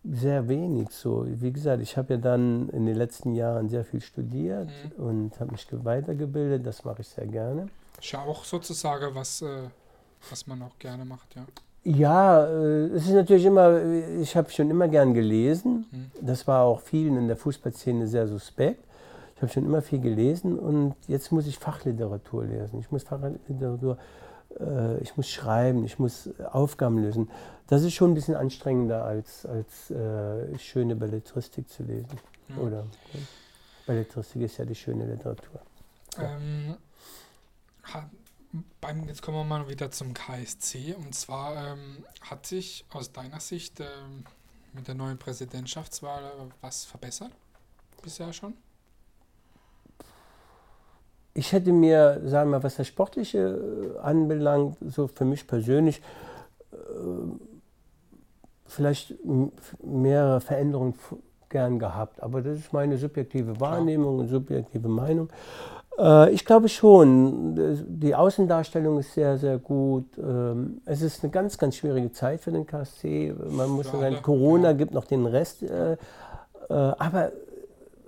sehr 0.05 0.49
wenig 0.49 0.91
so. 0.91 1.27
Wie 1.27 1.53
gesagt, 1.53 1.83
ich 1.83 1.97
habe 1.97 2.15
ja 2.15 2.21
dann 2.21 2.69
in 2.71 2.87
den 2.87 2.97
letzten 2.97 3.35
Jahren 3.35 3.69
sehr 3.69 3.85
viel 3.85 4.01
studiert 4.01 4.69
mhm. 4.97 5.05
und 5.05 5.41
habe 5.41 5.53
mich 5.53 5.67
weitergebildet. 5.71 6.67
Das 6.67 6.85
mache 6.85 7.03
ich 7.03 7.09
sehr 7.09 7.27
gerne. 7.27 7.69
Ist 8.01 8.13
ja 8.13 8.21
auch 8.21 8.45
sozusagen 8.45 9.15
was, 9.15 9.43
äh, 9.43 9.69
was 10.29 10.47
man 10.47 10.63
auch 10.63 10.79
gerne 10.79 11.05
macht, 11.05 11.35
ja. 11.37 11.45
Ja, 11.85 12.47
äh, 12.47 12.87
es 12.95 13.07
ist 13.07 13.15
natürlich 13.15 13.45
immer, 13.45 13.83
ich 14.21 14.37
habe 14.37 14.51
schon 14.51 14.71
immer 14.71 14.89
gern 14.89 15.15
gelesen. 15.15 15.87
Mhm. 15.91 16.11
Das 16.21 16.47
war 16.47 16.65
auch 16.65 16.81
vielen 16.81 17.17
in 17.17 17.29
der 17.29 17.37
Fußballszene 17.37 18.07
sehr 18.07 18.29
suspekt. 18.29 18.85
Ich 19.37 19.43
habe 19.43 19.53
schon 19.53 19.65
immer 19.65 19.83
viel 19.83 19.99
gelesen 19.99 20.59
und 20.59 20.95
jetzt 21.09 21.33
muss 21.33 21.49
ich 21.49 21.59
Fachliteratur 21.59 22.45
lesen. 22.45 22.79
Ich 22.79 22.93
muss 22.93 23.03
Fachliteratur 23.03 23.99
äh, 24.61 24.99
ich 24.99 25.17
muss 25.17 25.29
schreiben, 25.29 25.85
ich 25.85 25.99
muss 25.99 26.29
Aufgaben 26.51 26.99
lösen. 26.99 27.31
Das 27.67 27.83
ist 27.83 27.95
schon 27.95 28.13
ein 28.13 28.15
bisschen 28.15 28.35
anstrengender 28.35 29.05
als, 29.05 29.47
als 29.47 29.91
äh, 29.91 30.59
schöne 30.59 30.97
Belletristik 30.97 31.69
zu 31.69 31.83
lesen. 31.83 32.19
Mhm. 32.49 32.59
Oder 32.59 32.79
ja. 33.13 33.21
Belletristik 33.87 34.43
ist 34.43 34.59
ja 34.59 34.65
die 34.65 34.75
schöne 34.75 35.07
Literatur. 35.07 35.61
Ja. 36.19 36.37
Ähm, 36.37 36.77
beim, 38.81 39.09
jetzt 39.09 39.23
kommen 39.23 39.39
wir 39.39 39.45
mal 39.45 39.69
wieder 39.69 39.91
zum 39.91 40.15
KSC. 40.15 40.95
Und 40.95 41.15
zwar 41.15 41.73
ähm, 41.73 42.05
hat 42.21 42.47
sich 42.47 42.85
aus 42.91 43.13
deiner 43.13 43.41
Sicht 43.41 43.81
ähm, 43.81 44.25
mit 44.73 44.89
der 44.89 44.95
neuen 44.95 45.19
Präsidentschaftswahl 45.19 46.31
was 46.61 46.85
verbessert? 46.85 47.33
Bisher 48.03 48.33
schon? 48.33 48.55
Ich 51.35 51.53
hätte 51.53 51.73
mir, 51.73 52.21
sagen 52.25 52.51
wir 52.51 52.59
mal, 52.59 52.65
was 52.65 52.77
das 52.77 52.87
Sportliche 52.87 53.39
äh, 53.39 53.99
anbelangt, 54.01 54.77
so 54.87 55.09
für 55.09 55.25
mich 55.25 55.47
persönlich, 55.47 56.03
äh, 56.73 56.77
vielleicht 58.67 59.15
mehrere 59.83 60.41
Veränderungen 60.41 60.95
gern 61.49 61.79
gehabt. 61.79 62.23
Aber 62.23 62.43
das 62.43 62.59
ist 62.59 62.73
meine 62.73 62.97
subjektive 62.97 63.61
Wahrnehmung 63.61 64.19
und 64.19 64.29
subjektive 64.29 64.89
Meinung. 64.89 65.29
Äh, 65.99 66.31
ich 66.33 66.45
glaube 66.45 66.69
schon, 66.69 67.55
die 67.87 68.15
Außendarstellung 68.15 68.99
ist 68.99 69.15
sehr, 69.15 69.39
sehr 69.39 69.59
gut. 69.59 70.07
Ähm, 70.19 70.83
es 70.85 71.01
ist 71.01 71.23
eine 71.23 71.31
ganz, 71.31 71.57
ganz 71.57 71.77
schwierige 71.77 72.13
Zeit 72.13 72.41
für 72.41 72.53
den 72.53 72.67
KSC. 72.67 73.35
Man 73.51 73.71
muss 73.71 73.91
sagen, 73.91 74.17
Corona 74.23 74.73
gibt 74.73 74.93
noch 74.93 75.05
den 75.05 75.27
Rest. 75.27 75.65
Aber 76.69 77.33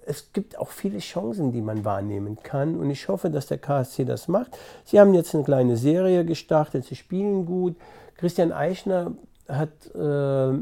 es 0.07 0.33
gibt 0.33 0.59
auch 0.59 0.69
viele 0.69 0.99
Chancen, 0.99 1.53
die 1.53 1.62
man 1.62 1.85
wahrnehmen 1.85 2.38
kann. 2.43 2.77
Und 2.77 2.90
ich 2.90 3.09
hoffe, 3.09 3.31
dass 3.31 3.47
der 3.47 3.59
KSC 3.59 4.05
das 4.05 4.29
macht. 4.29 4.57
Sie 4.85 5.01
haben 5.01 5.14
jetzt 5.14 5.35
eine 5.35 5.45
kleine 5.45 5.77
Serie 5.77 6.25
gestartet, 6.25 6.85
sie 6.85 6.97
spielen 6.97 7.47
gut. 7.47 7.77
Christian 8.17 8.53
Eichner 8.53 9.12
hat 9.49 9.71
äh, 9.95 10.59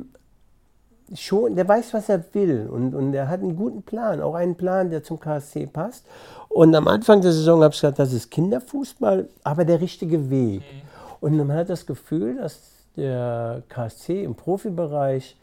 schon, 1.14 1.56
der 1.56 1.68
weiß, 1.68 1.94
was 1.94 2.08
er 2.08 2.24
will. 2.32 2.68
Und, 2.70 2.94
und 2.94 3.14
er 3.14 3.28
hat 3.28 3.40
einen 3.40 3.56
guten 3.56 3.82
Plan, 3.82 4.20
auch 4.20 4.34
einen 4.34 4.56
Plan, 4.56 4.90
der 4.90 5.02
zum 5.02 5.20
KSC 5.20 5.66
passt. 5.66 6.06
Und 6.48 6.74
am 6.74 6.88
Anfang 6.88 7.20
der 7.20 7.32
Saison 7.32 7.62
habe 7.62 7.72
ich 7.74 7.80
gesagt, 7.80 7.98
das 7.98 8.12
ist 8.12 8.30
Kinderfußball, 8.30 9.28
aber 9.42 9.64
der 9.64 9.80
richtige 9.80 10.30
Weg. 10.30 10.60
Mhm. 10.60 10.82
Und 11.20 11.36
man 11.36 11.52
hat 11.56 11.70
das 11.70 11.86
Gefühl, 11.86 12.36
dass 12.36 12.60
der 12.96 13.62
KSC 13.68 14.24
im 14.24 14.34
Profibereich 14.34 15.36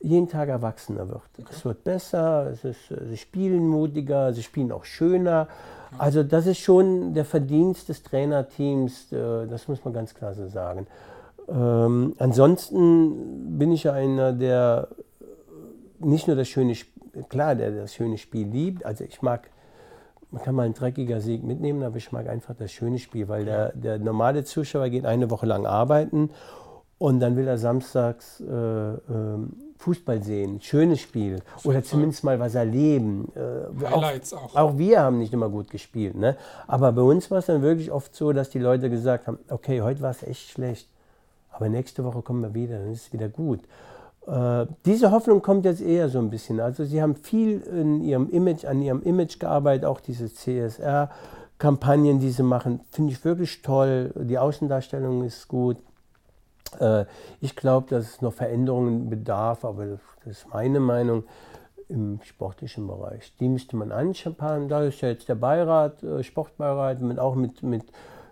jeden 0.00 0.28
Tag 0.28 0.48
erwachsener 0.48 1.08
wird. 1.08 1.22
Okay. 1.38 1.48
Es 1.50 1.64
wird 1.64 1.84
besser, 1.84 2.50
es 2.52 2.64
ist, 2.64 2.88
sie 2.88 3.16
spielen 3.16 3.66
mutiger, 3.66 4.32
sie 4.32 4.42
spielen 4.42 4.70
auch 4.72 4.84
schöner. 4.84 5.48
Also 5.96 6.22
das 6.22 6.46
ist 6.46 6.58
schon 6.58 7.14
der 7.14 7.24
Verdienst 7.24 7.88
des 7.88 8.02
Trainerteams, 8.02 9.12
äh, 9.12 9.46
das 9.46 9.68
muss 9.68 9.84
man 9.84 9.94
ganz 9.94 10.14
klar 10.14 10.34
so 10.34 10.46
sagen. 10.46 10.86
Ähm, 11.48 12.14
ansonsten 12.18 13.58
bin 13.58 13.72
ich 13.72 13.88
einer, 13.88 14.32
der 14.32 14.88
nicht 15.98 16.26
nur 16.26 16.36
das 16.36 16.48
schöne 16.48 16.74
Spiel, 16.74 17.24
klar, 17.28 17.54
der 17.54 17.70
das 17.70 17.94
schöne 17.94 18.18
Spiel 18.18 18.46
liebt. 18.46 18.84
Also 18.84 19.04
ich 19.04 19.22
mag, 19.22 19.50
man 20.30 20.42
kann 20.42 20.54
mal 20.54 20.64
einen 20.64 20.74
dreckiger 20.74 21.20
Sieg 21.20 21.42
mitnehmen, 21.42 21.82
aber 21.82 21.96
ich 21.96 22.12
mag 22.12 22.28
einfach 22.28 22.54
das 22.54 22.70
schöne 22.70 22.98
Spiel, 22.98 23.28
weil 23.28 23.46
der, 23.46 23.72
der 23.72 23.98
normale 23.98 24.44
Zuschauer 24.44 24.90
geht 24.90 25.06
eine 25.06 25.30
Woche 25.30 25.46
lang 25.46 25.66
arbeiten 25.66 26.30
und 26.98 27.20
dann 27.20 27.36
will 27.36 27.48
er 27.48 27.58
samstags 27.58 28.40
äh, 28.40 28.44
äh, 28.52 28.98
Fußball 29.78 30.22
sehen, 30.22 30.60
schönes 30.60 31.00
Spiel 31.00 31.40
oder 31.64 31.82
zumindest 31.84 32.24
mal 32.24 32.38
was 32.40 32.54
erleben. 32.56 33.30
Äh, 33.34 33.86
Highlights 33.86 34.34
auch, 34.34 34.54
auch. 34.54 34.56
Auch 34.56 34.78
wir 34.78 35.00
haben 35.00 35.18
nicht 35.18 35.32
immer 35.32 35.48
gut 35.48 35.70
gespielt. 35.70 36.16
Ne? 36.16 36.36
Aber 36.66 36.92
bei 36.92 37.02
uns 37.02 37.30
war 37.30 37.38
es 37.38 37.46
dann 37.46 37.62
wirklich 37.62 37.90
oft 37.92 38.14
so, 38.14 38.32
dass 38.32 38.50
die 38.50 38.58
Leute 38.58 38.90
gesagt 38.90 39.28
haben, 39.28 39.38
okay, 39.48 39.80
heute 39.80 40.02
war 40.02 40.10
es 40.10 40.22
echt 40.24 40.50
schlecht, 40.50 40.88
aber 41.52 41.68
nächste 41.68 42.04
Woche 42.04 42.22
kommen 42.22 42.42
wir 42.42 42.54
wieder, 42.54 42.78
dann 42.78 42.92
ist 42.92 43.06
es 43.06 43.12
wieder 43.12 43.28
gut. 43.28 43.60
Äh, 44.26 44.66
diese 44.84 45.10
Hoffnung 45.12 45.42
kommt 45.42 45.64
jetzt 45.64 45.80
eher 45.80 46.08
so 46.08 46.18
ein 46.18 46.28
bisschen. 46.28 46.60
Also 46.60 46.84
sie 46.84 47.00
haben 47.00 47.14
viel 47.14 47.60
in 47.60 48.02
ihrem 48.02 48.28
Image, 48.30 48.64
an 48.64 48.82
ihrem 48.82 49.02
Image 49.02 49.38
gearbeitet, 49.38 49.84
auch 49.84 50.00
diese 50.00 50.28
CSR-Kampagnen, 50.32 52.18
die 52.18 52.30
sie 52.30 52.42
machen, 52.42 52.80
finde 52.90 53.12
ich 53.12 53.24
wirklich 53.24 53.62
toll. 53.62 54.12
Die 54.16 54.38
Außendarstellung 54.38 55.22
ist 55.22 55.46
gut. 55.46 55.76
Äh, 56.80 57.04
ich 57.40 57.56
glaube, 57.56 57.88
dass 57.90 58.04
es 58.04 58.22
noch 58.22 58.32
Veränderungen 58.32 59.10
bedarf, 59.10 59.64
aber 59.64 59.86
das 59.86 60.00
ist 60.26 60.48
meine 60.52 60.80
Meinung 60.80 61.24
im 61.88 62.20
sportlichen 62.22 62.86
Bereich. 62.86 63.32
Die 63.40 63.48
müsste 63.48 63.76
man 63.76 63.92
anschauen. 63.92 64.68
Da 64.68 64.82
ist 64.82 65.00
ja 65.00 65.08
jetzt 65.08 65.28
der 65.28 65.36
Beirat, 65.36 66.02
äh, 66.02 66.22
Sportbeirat, 66.22 67.00
mit, 67.00 67.18
auch 67.18 67.34
mit, 67.34 67.62
mit 67.62 67.84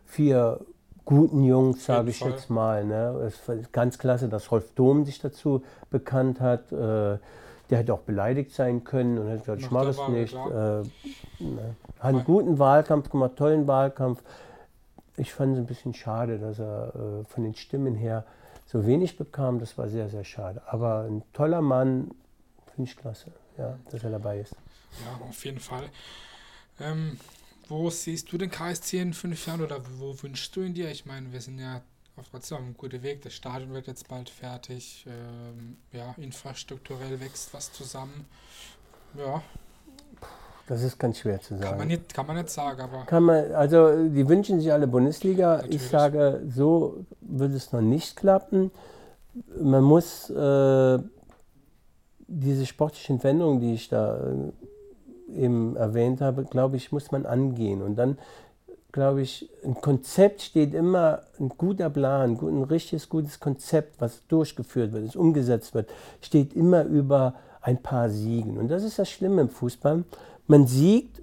vier 0.05 0.61
guten 1.05 1.45
Jungs, 1.45 1.85
sage 1.85 2.11
ich 2.11 2.21
jetzt 2.21 2.51
mal. 2.51 2.85
Ne? 2.85 3.23
Es 3.27 3.49
ist 3.49 3.73
ganz 3.73 3.99
klasse, 3.99 4.29
dass 4.29 4.51
Rolf 4.51 4.73
Dom 4.75 5.05
sich 5.05 5.21
dazu 5.21 5.63
bekannt 5.91 6.41
hat. 6.41 6.71
Äh, 6.73 7.19
der 7.69 7.79
hätte 7.79 7.95
auch 7.95 8.01
beleidigt 8.01 8.53
sein 8.53 8.85
können 8.85 9.19
und 9.19 9.29
hätte 9.29 9.41
gesagt, 9.41 9.61
ich 9.63 9.71
mache 9.71 9.87
das 9.87 10.09
nicht. 10.09 10.35
Äh, 10.35 10.83
ne? 11.43 11.77
Hat 11.99 12.15
einen 12.15 12.25
guten 12.25 12.59
Wahlkampf 12.59 13.11
gemacht, 13.11 13.33
tollen 13.37 13.67
Wahlkampf. 13.67 14.23
Ich 15.17 15.33
fand 15.33 15.55
es 15.55 15.59
ein 15.59 15.67
bisschen 15.67 15.95
schade, 15.95 16.39
dass 16.39 16.59
er 16.59 16.95
äh, 16.95 17.25
von 17.25 17.45
den 17.45 17.55
Stimmen 17.55 17.95
her 17.95 18.25
so 18.67 18.87
wenig 18.87 19.17
bekam. 19.17 19.59
Das 19.59 19.79
war 19.79 19.89
sehr, 19.89 20.09
sehr 20.09 20.25
schade. 20.25 20.63
Aber 20.67 21.05
ein 21.05 21.23
toller 21.33 21.63
Mann, 21.63 22.11
finde 22.75 22.91
ich 22.91 22.97
klasse, 22.97 23.33
ja, 23.57 23.79
dass 23.91 24.05
er 24.05 24.11
dabei 24.11 24.41
ist. 24.41 24.55
Ja, 25.05 25.27
auf 25.27 25.45
jeden 25.45 25.61
Fall. 25.61 25.89
Ähm, 26.81 27.19
wo 27.69 27.91
siehst 27.91 28.31
du 28.31 28.39
den 28.39 28.51
KSC 28.51 29.01
in 29.01 29.15
fünf 29.15 29.47
Jahren 29.47 29.63
oder 29.63 29.81
wo 29.99 30.23
wünschst 30.23 30.55
du 30.55 30.63
ihn 30.63 30.75
dir? 30.75 30.91
Ich 30.91 31.07
meine, 31.07 31.33
wir 31.33 31.41
sind 31.41 31.59
ja 31.59 31.83
auf 32.17 32.53
einem 32.53 32.77
guten 32.77 33.03
Weg. 33.03 33.23
Das 33.23 33.35
Stadion 33.35 33.73
wird 33.73 33.87
jetzt 33.87 34.09
bald 34.09 34.31
fertig. 34.31 35.07
Ähm, 35.09 35.77
ja, 35.93 36.15
infrastrukturell 36.17 37.21
wächst 37.21 37.53
was 37.53 37.73
zusammen. 37.73 38.27
Ja, 39.15 39.43
Das 40.67 40.83
ist 40.83 40.99
ganz 40.99 41.19
schwer 41.19 41.41
zu 41.41 41.57
sagen. 41.57 41.69
kann 41.71 41.79
man 41.79 41.89
nicht, 41.89 42.13
kann 42.13 42.27
man 42.27 42.37
nicht 42.37 42.51
sagen, 42.51 42.81
aber 42.81 43.05
Kann 43.07 43.23
man, 43.23 43.53
also 43.53 44.09
die 44.09 44.29
wünschen 44.29 44.61
sich 44.61 44.73
alle 44.73 44.89
Bundesliga. 44.89 45.57
Natürlich. 45.57 45.77
Ich 45.77 45.89
sage, 45.89 46.43
so 46.49 47.05
wird 47.21 47.53
es 47.53 47.73
noch 47.73 47.81
nicht 47.81 48.17
klappen. 48.17 48.73
Man 49.61 49.85
muss 49.85 50.29
äh, 50.31 50.99
diese 52.27 52.67
sportlichen 52.67 53.23
Wendungen, 53.23 53.61
die 53.61 53.75
ich 53.75 53.89
da 53.89 54.17
äh, 54.17 54.53
eben 55.37 55.77
erwähnt 55.77 56.21
habe, 56.21 56.45
glaube 56.45 56.77
ich, 56.77 56.91
muss 56.91 57.13
man 57.13 57.27
angehen. 57.27 57.83
Und 57.83 57.97
dann, 57.97 58.19
glaube 58.91 59.23
ich, 59.23 59.49
ein 59.65 59.81
Konzept 59.81 60.43
steht 60.43 60.75
immer, 60.75 61.23
ein 61.39 61.51
guter 61.51 61.91
Plan, 61.91 62.39
ein 62.41 62.63
richtiges, 62.65 63.09
gutes 63.09 63.39
Konzept, 63.39 64.01
was 64.01 64.27
durchgeführt 64.27 64.93
wird, 64.93 65.07
das 65.07 65.17
umgesetzt 65.17 65.75
wird, 65.75 65.91
steht 66.21 66.55
immer 66.55 66.85
über 66.85 67.35
ein 67.61 67.83
paar 67.83 68.09
Siegen. 68.11 68.59
Und 68.59 68.69
das 68.69 68.83
ist 68.83 68.99
das 68.99 69.11
Schlimme 69.11 69.43
im 69.43 69.49
Fußball. 69.49 70.05
Man 70.47 70.67
siegt 70.67 71.23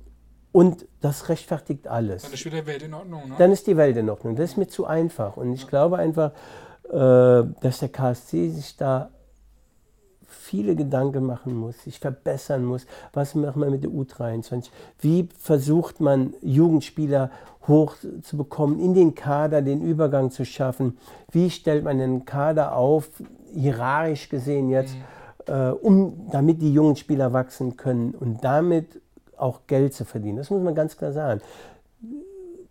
und 0.52 0.86
das 1.02 1.30
rechtfertigt 1.30 1.88
alles 1.88 2.24
dann 2.24 2.34
ist 2.34 2.46
wieder 2.46 2.66
Welt 2.66 2.84
in 2.84 2.94
Ordnung. 2.94 3.30
Ne? 3.30 3.36
dann 3.38 3.52
ist 3.52 3.68
die 3.68 3.78
Welt 3.78 3.98
in 3.98 4.10
Ordnung. 4.10 4.36
Das 4.36 4.52
ist 4.52 4.58
mir 4.58 4.68
zu 4.68 4.86
einfach. 4.86 5.38
Und 5.38 5.54
ich 5.54 5.68
glaube 5.68 5.98
einfach, 5.98 6.32
äh, 6.90 7.44
dass 7.62 7.80
der 7.80 7.90
KSC 7.90 8.50
sich 8.50 8.78
da 8.78 9.10
viele 10.28 10.76
Gedanken 10.76 11.26
machen 11.26 11.56
muss, 11.56 11.84
sich 11.84 12.00
verbessern 12.00 12.66
muss. 12.66 12.86
Was 13.14 13.34
macht 13.36 13.56
man 13.56 13.72
mit 13.72 13.84
der 13.84 13.92
U23? 13.92 14.70
Wie 15.00 15.30
versucht 15.40 16.00
man, 16.00 16.34
Jugendspieler 16.42 17.32
hochzubekommen, 17.68 18.80
in 18.80 18.94
den 18.94 19.16
Kader 19.16 19.62
den 19.62 19.82
Übergang 19.82 20.32
zu 20.32 20.46
schaffen? 20.46 20.98
Wie 21.32 21.50
stellt 21.50 21.84
man 21.84 21.98
den 21.98 22.26
Kader 22.26 22.76
auf, 22.76 23.10
hierarchisch 23.54 24.30
gesehen 24.30 24.70
jetzt, 24.70 24.96
äh, 25.48 25.70
um, 25.70 26.30
damit 26.32 26.62
die 26.62 26.74
jungen 26.74 26.96
Spieler 26.96 27.34
wachsen 27.34 27.78
können 27.78 28.14
und 28.14 28.44
damit 28.44 29.02
auch 29.38 29.62
Geld 29.68 29.94
zu 29.94 30.06
verdienen? 30.06 30.38
Das 30.38 30.50
muss 30.50 30.62
man 30.62 30.76
ganz 30.76 30.98
klar 30.98 31.12
sagen. 31.12 31.42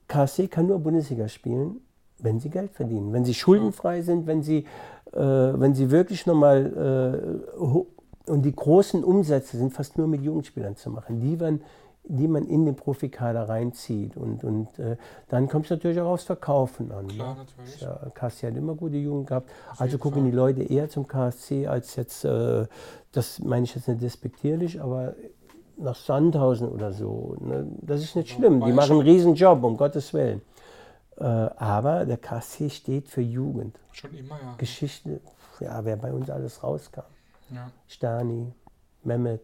KSC 0.08 0.48
kann 0.48 0.66
nur 0.66 0.78
Bundesliga 0.78 1.28
spielen, 1.28 1.80
wenn 2.18 2.38
sie 2.38 2.50
Geld 2.50 2.72
verdienen, 2.72 3.12
wenn 3.12 3.24
sie 3.24 3.34
schuldenfrei 3.34 4.02
sind, 4.02 4.26
wenn 4.26 4.42
sie, 4.42 4.66
äh, 5.12 5.18
wenn 5.20 5.74
sie 5.74 5.90
wirklich 5.90 6.26
nochmal 6.26 7.46
äh, 7.56 8.30
und 8.30 8.42
die 8.42 8.54
großen 8.54 9.02
Umsätze 9.02 9.56
sind 9.56 9.72
fast 9.72 9.98
nur 9.98 10.06
mit 10.06 10.22
Jugendspielern 10.22 10.76
zu 10.76 10.90
machen, 10.90 11.20
die 11.20 11.36
man, 11.36 11.60
die 12.04 12.28
man 12.28 12.46
in 12.46 12.64
den 12.66 12.76
Profikader 12.76 13.48
reinzieht. 13.48 14.16
Und, 14.16 14.44
und 14.44 14.78
äh, 14.78 14.96
dann 15.28 15.48
kommt 15.48 15.66
es 15.66 15.70
natürlich 15.70 16.00
auch 16.00 16.12
aufs 16.12 16.24
Verkaufen 16.24 16.92
an. 16.92 17.08
Klar, 17.08 17.34
ne? 17.34 17.40
natürlich. 17.40 17.80
Ja, 17.80 18.10
KSC 18.14 18.48
hat 18.48 18.56
immer 18.56 18.74
gute 18.74 18.96
Jugend 18.96 19.28
gehabt. 19.28 19.50
Also 19.70 19.84
jeden 19.84 20.00
gucken 20.00 20.22
Fall. 20.22 20.30
die 20.30 20.36
Leute 20.36 20.62
eher 20.62 20.88
zum 20.88 21.06
KSC 21.06 21.66
als 21.66 21.96
jetzt, 21.96 22.24
äh, 22.24 22.66
das 23.12 23.40
meine 23.40 23.64
ich 23.64 23.74
jetzt 23.74 23.88
nicht 23.88 24.02
despektierlich, 24.02 24.80
aber 24.80 25.14
nach 25.76 25.94
Sandhausen 25.96 26.68
oder 26.68 26.92
so. 26.92 27.36
Ne? 27.40 27.66
Das 27.80 28.00
ist 28.02 28.16
nicht 28.16 28.30
schlimm. 28.30 28.60
Die 28.64 28.72
machen 28.72 28.92
einen 28.92 29.00
schon- 29.00 29.06
riesen 29.06 29.34
Job, 29.34 29.62
um 29.64 29.76
Gottes 29.76 30.12
Willen. 30.14 30.42
Äh, 31.18 31.24
aber 31.24 32.04
der 32.06 32.16
KSC 32.16 32.70
steht 32.70 33.08
für 33.08 33.20
Jugend. 33.20 33.78
Schon 33.92 34.14
immer, 34.14 34.36
ja. 34.42 34.54
Geschichte, 34.56 35.20
ja, 35.60 35.84
wer 35.84 35.96
bei 35.96 36.12
uns 36.12 36.30
alles 36.30 36.62
rauskam. 36.62 37.02
ja 37.50 37.70
Stani, 37.86 38.52
Mehmet, 39.04 39.42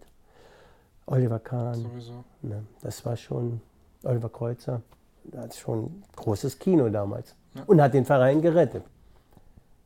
Oliver 1.06 1.38
Kahn. 1.38 1.74
sowieso. 1.74 2.24
Ne? 2.42 2.64
Das 2.82 3.04
war 3.04 3.16
schon 3.16 3.60
Oliver 4.04 4.28
Kreuzer. 4.30 4.82
Das 5.24 5.42
hat 5.42 5.54
schon 5.56 6.02
großes 6.16 6.58
Kino 6.58 6.88
damals. 6.88 7.34
Ja. 7.54 7.62
Und 7.66 7.80
hat 7.82 7.92
den 7.94 8.04
Verein 8.06 8.40
gerettet. 8.40 8.84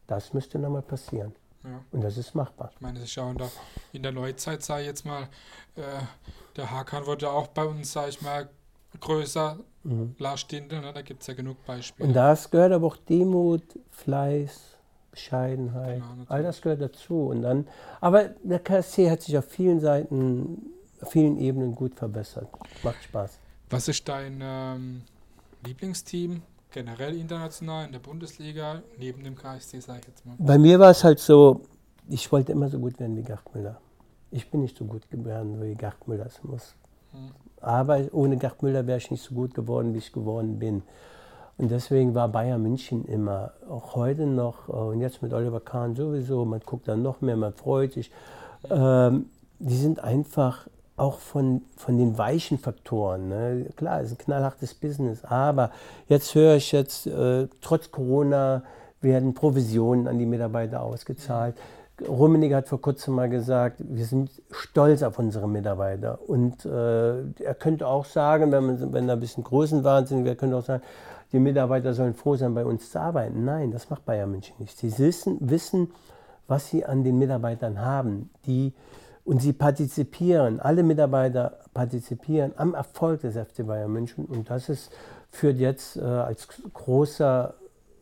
Das 0.07 0.33
müsste 0.35 0.59
nochmal 0.59 0.83
passieren. 0.83 1.35
Ja. 1.65 1.85
Und 1.91 2.03
das 2.03 2.17
ist 2.19 2.35
machbar. 2.35 2.71
Ich 2.75 2.81
meine, 2.81 2.99
das 2.99 3.09
ist 3.09 3.15
ja 3.15 3.31
in 3.31 3.39
der, 3.39 3.51
in 3.93 4.03
der 4.03 4.13
Neuzeit, 4.13 4.63
sage 4.63 4.83
ich 4.83 4.89
jetzt 4.89 5.05
mal, 5.05 5.29
äh, 5.77 5.83
der 6.57 6.71
Hakan 6.71 7.07
wurde 7.07 7.31
auch 7.31 7.49
bei 7.49 7.65
uns, 7.65 7.93
sage 7.93 8.11
ich 8.11 8.23
mal, 8.23 8.49
größer. 9.01 9.59
Lars 10.19 10.41
Stinde, 10.41 10.81
ne? 10.81 10.93
da 10.93 11.03
gibt 11.03 11.23
es 11.23 11.27
ja 11.27 11.35
genug 11.35 11.65
Beispiele. 11.67 12.09
Und 12.09 12.15
das 12.15 12.51
gehört 12.51 12.73
aber 12.73 12.87
auch 12.87 12.97
Demut, 12.97 13.63
Fleiß, 13.91 14.77
Bescheidenheit. 15.11 16.03
Genau, 16.03 16.25
all 16.29 16.43
das 16.45 16.63
gehört 16.63 16.81
dazu. 16.81 17.27
Und 17.27 17.43
dann, 17.43 17.67
aber 18.01 18.29
der 18.45 18.61
KSC 18.61 19.11
hat 19.11 19.23
sich 19.23 19.37
auf 19.37 19.47
vielen 19.47 19.81
Seiten, 19.81 20.71
auf 21.01 21.11
vielen 21.11 21.37
Ebenen 21.39 21.75
gut 21.75 21.97
verbessert. 21.97 22.49
Macht 22.85 23.03
Spaß. 23.03 23.39
Was 23.71 23.89
ist 23.89 24.09
dein 24.09 24.41
ähm, 24.41 25.03
Lieblingsteam, 25.65 26.43
generell 26.73 27.17
international 27.17 27.87
in 27.87 27.93
der 27.93 27.99
Bundesliga, 27.99 28.83
neben 28.99 29.23
dem 29.23 29.37
KSC, 29.37 29.81
sage 29.81 30.01
ich 30.01 30.09
jetzt 30.09 30.27
mal? 30.27 30.35
Bei 30.39 30.59
mir 30.59 30.79
war 30.79 30.91
es 30.91 31.05
halt 31.05 31.19
so, 31.19 31.63
ich 32.09 32.31
wollte 32.33 32.53
immer 32.53 32.69
so 32.69 32.79
gut 32.79 32.99
werden 32.99 33.17
wie 33.17 33.23
Gerd 33.23 33.55
Müller. 33.55 33.81
Ich 34.31 34.51
bin 34.51 34.63
nicht 34.63 34.77
so 34.77 34.85
gut 34.85 35.11
geworden, 35.11 35.61
wie 35.63 35.75
Gerd 35.75 36.09
Müller 36.09 36.27
es 36.27 36.43
muss. 36.43 36.75
Hm. 37.13 37.31
Aber 37.61 38.01
ohne 38.13 38.37
Gerd 38.37 38.63
Müller 38.63 38.87
wäre 38.87 38.99
ich 38.99 39.11
nicht 39.11 39.23
so 39.23 39.35
gut 39.35 39.55
geworden, 39.55 39.95
wie 39.95 39.99
ich 39.99 40.13
geworden 40.13 40.59
bin. 40.59 40.83
Und 41.59 41.71
deswegen 41.71 42.15
war 42.15 42.29
Bayern 42.29 42.63
München 42.63 43.05
immer, 43.05 43.53
auch 43.69 43.95
heute 43.95 44.27
noch, 44.27 44.69
äh, 44.69 44.73
und 44.73 45.01
jetzt 45.01 45.23
mit 45.23 45.33
Oliver 45.33 45.61
Kahn 45.61 45.95
sowieso, 45.95 46.45
man 46.45 46.61
guckt 46.61 46.89
dann 46.89 47.03
noch 47.03 47.21
mehr, 47.21 47.37
man 47.37 47.53
freut 47.53 47.93
sich. 47.93 48.11
Ähm, 48.71 49.27
die 49.59 49.77
sind 49.77 50.03
einfach 50.03 50.67
auch 51.03 51.19
von, 51.19 51.63
von 51.77 51.99
den 51.99 52.17
weichen 52.17 52.59
Faktoren. 52.59 53.29
Ne? 53.29 53.67
Klar, 53.77 54.01
es 54.01 54.07
ist 54.07 54.13
ein 54.13 54.25
knallhartes 54.25 54.75
Business, 54.75 55.25
aber 55.25 55.73
jetzt 56.07 56.35
höre 56.35 56.55
ich 56.55 56.71
jetzt, 56.71 57.09
äh, 57.09 57.49
trotz 57.61 57.91
Corona 57.91 58.63
werden 59.01 59.35
Provisionen 59.35 60.07
an 60.07 60.21
die 60.21 60.27
Mitarbeiter 60.27 60.81
ausgezahlt. 60.81 61.57
Rummenigge 62.07 62.55
hat 62.55 62.69
vor 62.69 62.81
kurzem 62.81 63.15
mal 63.15 63.29
gesagt, 63.29 63.81
wir 63.81 64.05
sind 64.07 64.31
stolz 64.51 65.03
auf 65.03 65.19
unsere 65.19 65.49
Mitarbeiter. 65.49 66.21
Und 66.29 66.65
äh, 66.65 67.21
er 67.43 67.55
könnte 67.59 67.87
auch 67.89 68.05
sagen, 68.05 68.53
wenn, 68.53 68.65
man, 68.65 68.93
wenn 68.93 69.09
er 69.09 69.17
ein 69.17 69.21
bisschen 69.21 69.43
Größenwahnsinn 69.43 70.25
wäre, 70.25 70.37
könnte 70.37 70.57
auch 70.57 70.65
sagen, 70.65 70.83
die 71.33 71.41
Mitarbeiter 71.41 71.95
sollen 71.95 72.15
froh 72.15 72.37
sein, 72.37 72.55
bei 72.55 72.65
uns 72.65 72.91
zu 72.93 73.01
arbeiten. 73.01 73.45
Nein, 73.45 73.73
das 73.73 73.91
macht 73.91 74.05
Bayern 74.05 74.31
München 74.31 74.55
nicht. 74.59 74.79
Sie 74.79 74.97
wissen, 74.99 75.39
wissen 75.41 75.89
was 76.49 76.69
sie 76.69 76.85
an 76.85 77.03
den 77.03 77.19
Mitarbeitern 77.19 77.81
haben. 77.81 78.31
Die, 78.47 78.73
und 79.25 79.41
sie 79.41 79.53
partizipieren, 79.53 80.61
alle 80.61 80.83
Mitarbeiter 80.83 81.59
partizipieren 81.75 82.53
am 82.57 82.75
Erfolg 82.75 83.21
des 83.21 83.37
FC 83.37 83.67
Bayern 83.67 83.93
München. 83.93 84.25
Und 84.25 84.51
das 84.51 84.69
ist, 84.69 84.91
führt 85.31 85.59
jetzt 85.59 85.97
äh, 85.97 86.01
als 86.03 86.49
großer 86.73 87.55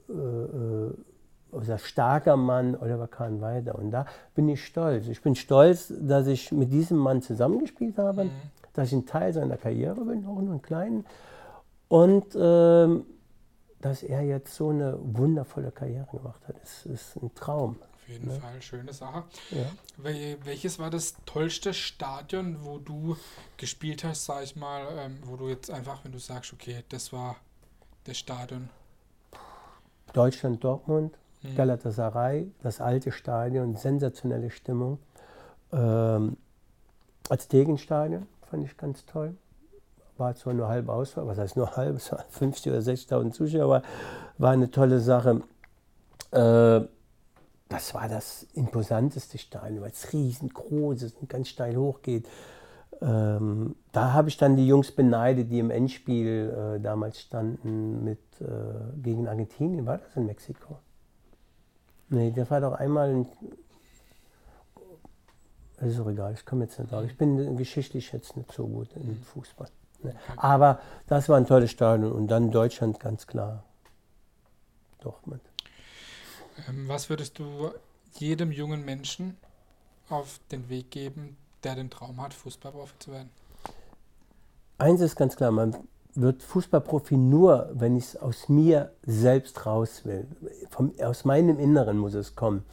äh, 0.08 0.12
äh, 0.12 0.94
oder 1.52 1.78
starker 1.78 2.36
Mann 2.36 2.76
Oliver 2.76 3.08
Kahn 3.08 3.40
weiter. 3.40 3.74
Und 3.76 3.90
da 3.90 4.06
bin 4.34 4.48
ich 4.48 4.64
stolz. 4.64 5.08
Ich 5.08 5.20
bin 5.20 5.34
stolz, 5.34 5.92
dass 6.00 6.26
ich 6.26 6.52
mit 6.52 6.72
diesem 6.72 6.96
Mann 6.96 7.22
zusammengespielt 7.22 7.98
habe, 7.98 8.24
Mhm. 8.24 8.30
dass 8.72 8.88
ich 8.88 8.94
ein 8.94 9.06
Teil 9.06 9.32
seiner 9.32 9.56
Karriere 9.56 10.04
bin, 10.04 10.24
auch 10.26 10.40
nur 10.40 10.52
einen 10.52 10.62
kleinen. 10.62 11.04
Und 11.88 12.36
ähm, 12.36 13.04
dass 13.80 14.02
er 14.02 14.22
jetzt 14.22 14.54
so 14.54 14.68
eine 14.68 14.98
wundervolle 15.02 15.70
Karriere 15.72 16.06
gemacht 16.12 16.46
hat. 16.46 16.56
Das 16.62 16.86
ist 16.86 17.16
ein 17.16 17.34
Traum. 17.34 17.76
Jeden 18.10 18.30
Fall, 18.40 18.60
schöne 18.60 18.92
Sache. 18.92 19.24
Ja. 19.50 19.66
Wel 19.96 20.38
welches 20.44 20.78
war 20.78 20.90
das 20.90 21.14
tollste 21.26 21.72
Stadion, 21.72 22.64
wo 22.64 22.78
du 22.78 23.16
gespielt 23.56 24.04
hast, 24.04 24.24
sag 24.24 24.42
ich 24.42 24.56
mal, 24.56 24.86
ähm, 24.98 25.18
wo 25.24 25.36
du 25.36 25.48
jetzt 25.48 25.70
einfach, 25.70 26.04
wenn 26.04 26.12
du 26.12 26.18
sagst, 26.18 26.52
okay, 26.52 26.82
das 26.88 27.12
war 27.12 27.36
das 28.04 28.18
Stadion. 28.18 28.68
Deutschland, 30.12 30.64
Dortmund, 30.64 31.16
Mhm. 31.42 31.56
Galatasaray, 31.56 32.50
das 32.62 32.80
alte 32.80 33.12
Stadion, 33.12 33.76
sensationelle 33.76 34.50
Stimmung. 34.50 34.98
Ähm, 35.72 36.36
Aztekenstadion 37.28 38.26
fand 38.50 38.64
ich 38.64 38.76
ganz 38.76 39.06
toll. 39.06 39.34
War 40.18 40.34
zwar 40.34 40.52
nur 40.52 40.68
halb 40.68 40.88
Auswahl, 40.88 41.26
was 41.26 41.38
heißt 41.38 41.56
nur 41.56 41.70
halb, 41.76 41.96
es 41.96 42.12
waren 42.12 42.24
50 42.28 42.72
oder 42.72 42.80
60.000 42.80 43.32
Zuschauer, 43.32 43.82
war 44.38 44.50
eine 44.52 44.70
tolle 44.70 45.00
Sache. 45.00 45.42
Äh, 46.32 46.80
das 47.70 47.94
war 47.94 48.08
das 48.08 48.46
imposanteste 48.54 49.38
Stadion, 49.38 49.82
weil 49.82 49.92
es 49.92 50.12
riesengroß 50.12 51.02
ist 51.02 51.16
und 51.20 51.30
ganz 51.30 51.48
steil 51.48 51.76
hochgeht. 51.76 52.28
Ähm, 53.00 53.76
da 53.92 54.12
habe 54.12 54.28
ich 54.28 54.36
dann 54.36 54.56
die 54.56 54.66
Jungs 54.66 54.90
beneidet, 54.90 55.50
die 55.50 55.60
im 55.60 55.70
Endspiel 55.70 56.76
äh, 56.76 56.80
damals 56.80 57.20
standen 57.20 58.04
mit, 58.04 58.18
äh, 58.40 58.46
gegen 59.00 59.28
Argentinien. 59.28 59.86
War 59.86 59.98
das 59.98 60.14
in 60.16 60.26
Mexiko? 60.26 60.78
Nee, 62.08 62.32
der 62.32 62.50
war 62.50 62.60
doch 62.60 62.72
einmal 62.72 63.10
in. 63.10 63.26
Das 65.78 65.90
ist 65.90 66.00
auch 66.00 66.08
egal, 66.08 66.34
ich 66.34 66.44
komme 66.44 66.64
jetzt 66.64 66.78
nicht 66.78 66.90
drauf. 66.90 67.04
Ich 67.04 67.16
bin 67.16 67.56
geschichtlich 67.56 68.12
jetzt 68.12 68.36
nicht 68.36 68.52
so 68.52 68.66
gut 68.66 68.88
im 68.96 69.14
Fußball. 69.22 69.68
Ne? 70.02 70.14
Aber 70.36 70.80
das 71.06 71.28
war 71.28 71.36
ein 71.36 71.46
tolles 71.46 71.70
Stadion 71.70 72.12
und 72.12 72.26
dann 72.26 72.50
Deutschland 72.50 72.98
ganz 72.98 73.28
klar. 73.28 73.62
Dortmund. 75.00 75.40
Ähm, 76.68 76.88
was 76.88 77.08
würdest 77.10 77.38
du 77.38 77.70
jedem 78.18 78.52
jungen 78.52 78.84
Menschen 78.84 79.36
auf 80.08 80.40
den 80.50 80.68
Weg 80.68 80.90
geben, 80.90 81.36
der 81.62 81.74
den 81.74 81.90
Traum 81.90 82.20
hat, 82.20 82.34
Fußballprofi 82.34 82.94
zu 82.98 83.12
werden? 83.12 83.30
Eins 84.78 85.00
ist 85.00 85.16
ganz 85.16 85.36
klar, 85.36 85.50
man 85.50 85.76
wird 86.14 86.42
Fußballprofi 86.42 87.16
nur, 87.16 87.70
wenn 87.74 87.96
ich 87.96 88.04
es 88.04 88.16
aus 88.16 88.48
mir 88.48 88.92
selbst 89.02 89.66
raus 89.66 90.04
will. 90.04 90.26
Vom, 90.70 90.92
aus 91.02 91.24
meinem 91.24 91.58
Inneren 91.58 91.98
muss 91.98 92.14
es 92.14 92.34
kommen. 92.34 92.64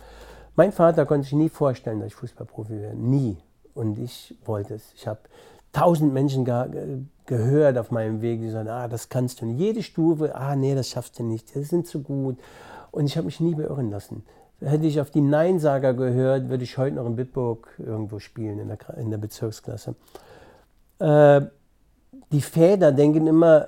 Mein 0.56 0.72
Vater 0.72 1.06
konnte 1.06 1.26
sich 1.26 1.34
nie 1.34 1.50
vorstellen, 1.50 2.00
dass 2.00 2.08
ich 2.08 2.16
Fußballprofi 2.16 2.80
werde. 2.80 2.98
Nie. 2.98 3.38
und 3.78 4.00
ich 4.00 4.36
wollte 4.46 4.74
es. 4.74 4.92
Ich 4.96 5.08
habe 5.08 5.20
tausend 5.72 6.14
Menschen 6.14 6.44
ge 6.44 7.00
gehört 7.28 7.78
auf 7.78 7.92
meinem 7.92 8.22
Weg, 8.22 8.40
die 8.40 8.50
sagen, 8.50 8.70
ah, 8.70 8.88
das 8.88 9.10
kannst 9.10 9.42
du 9.42 9.46
nicht. 9.46 9.60
Jede 9.60 9.84
Stufe, 9.84 10.34
ah, 10.34 10.56
nee, 10.56 10.74
das 10.74 10.88
schaffst 10.88 11.20
du 11.20 11.24
nicht, 11.24 11.54
das 11.54 11.68
sind 11.68 11.86
zu 11.86 12.02
gut. 12.02 12.40
Und 12.92 13.06
ich 13.06 13.18
habe 13.18 13.26
mich 13.26 13.40
nie 13.40 13.56
beirren 13.56 13.90
lassen. 13.90 14.24
Hätte 14.60 14.88
ich 14.88 15.00
auf 15.00 15.12
die 15.12 15.22
Neinsager 15.22 15.94
gehört, 15.94 16.50
würde 16.50 16.64
ich 16.64 16.78
heute 16.78 16.96
noch 16.96 17.06
in 17.06 17.16
Bitburg 17.16 17.70
irgendwo 17.78 18.20
spielen, 18.20 18.60
in 18.60 18.68
der, 18.68 18.98
in 18.98 19.12
der 19.12 19.20
Bezirksklasse. 19.20 19.96
Äh, 21.00 21.42
die 22.32 22.42
Väter 22.42 22.92
denken 22.92 23.28
immer, 23.28 23.68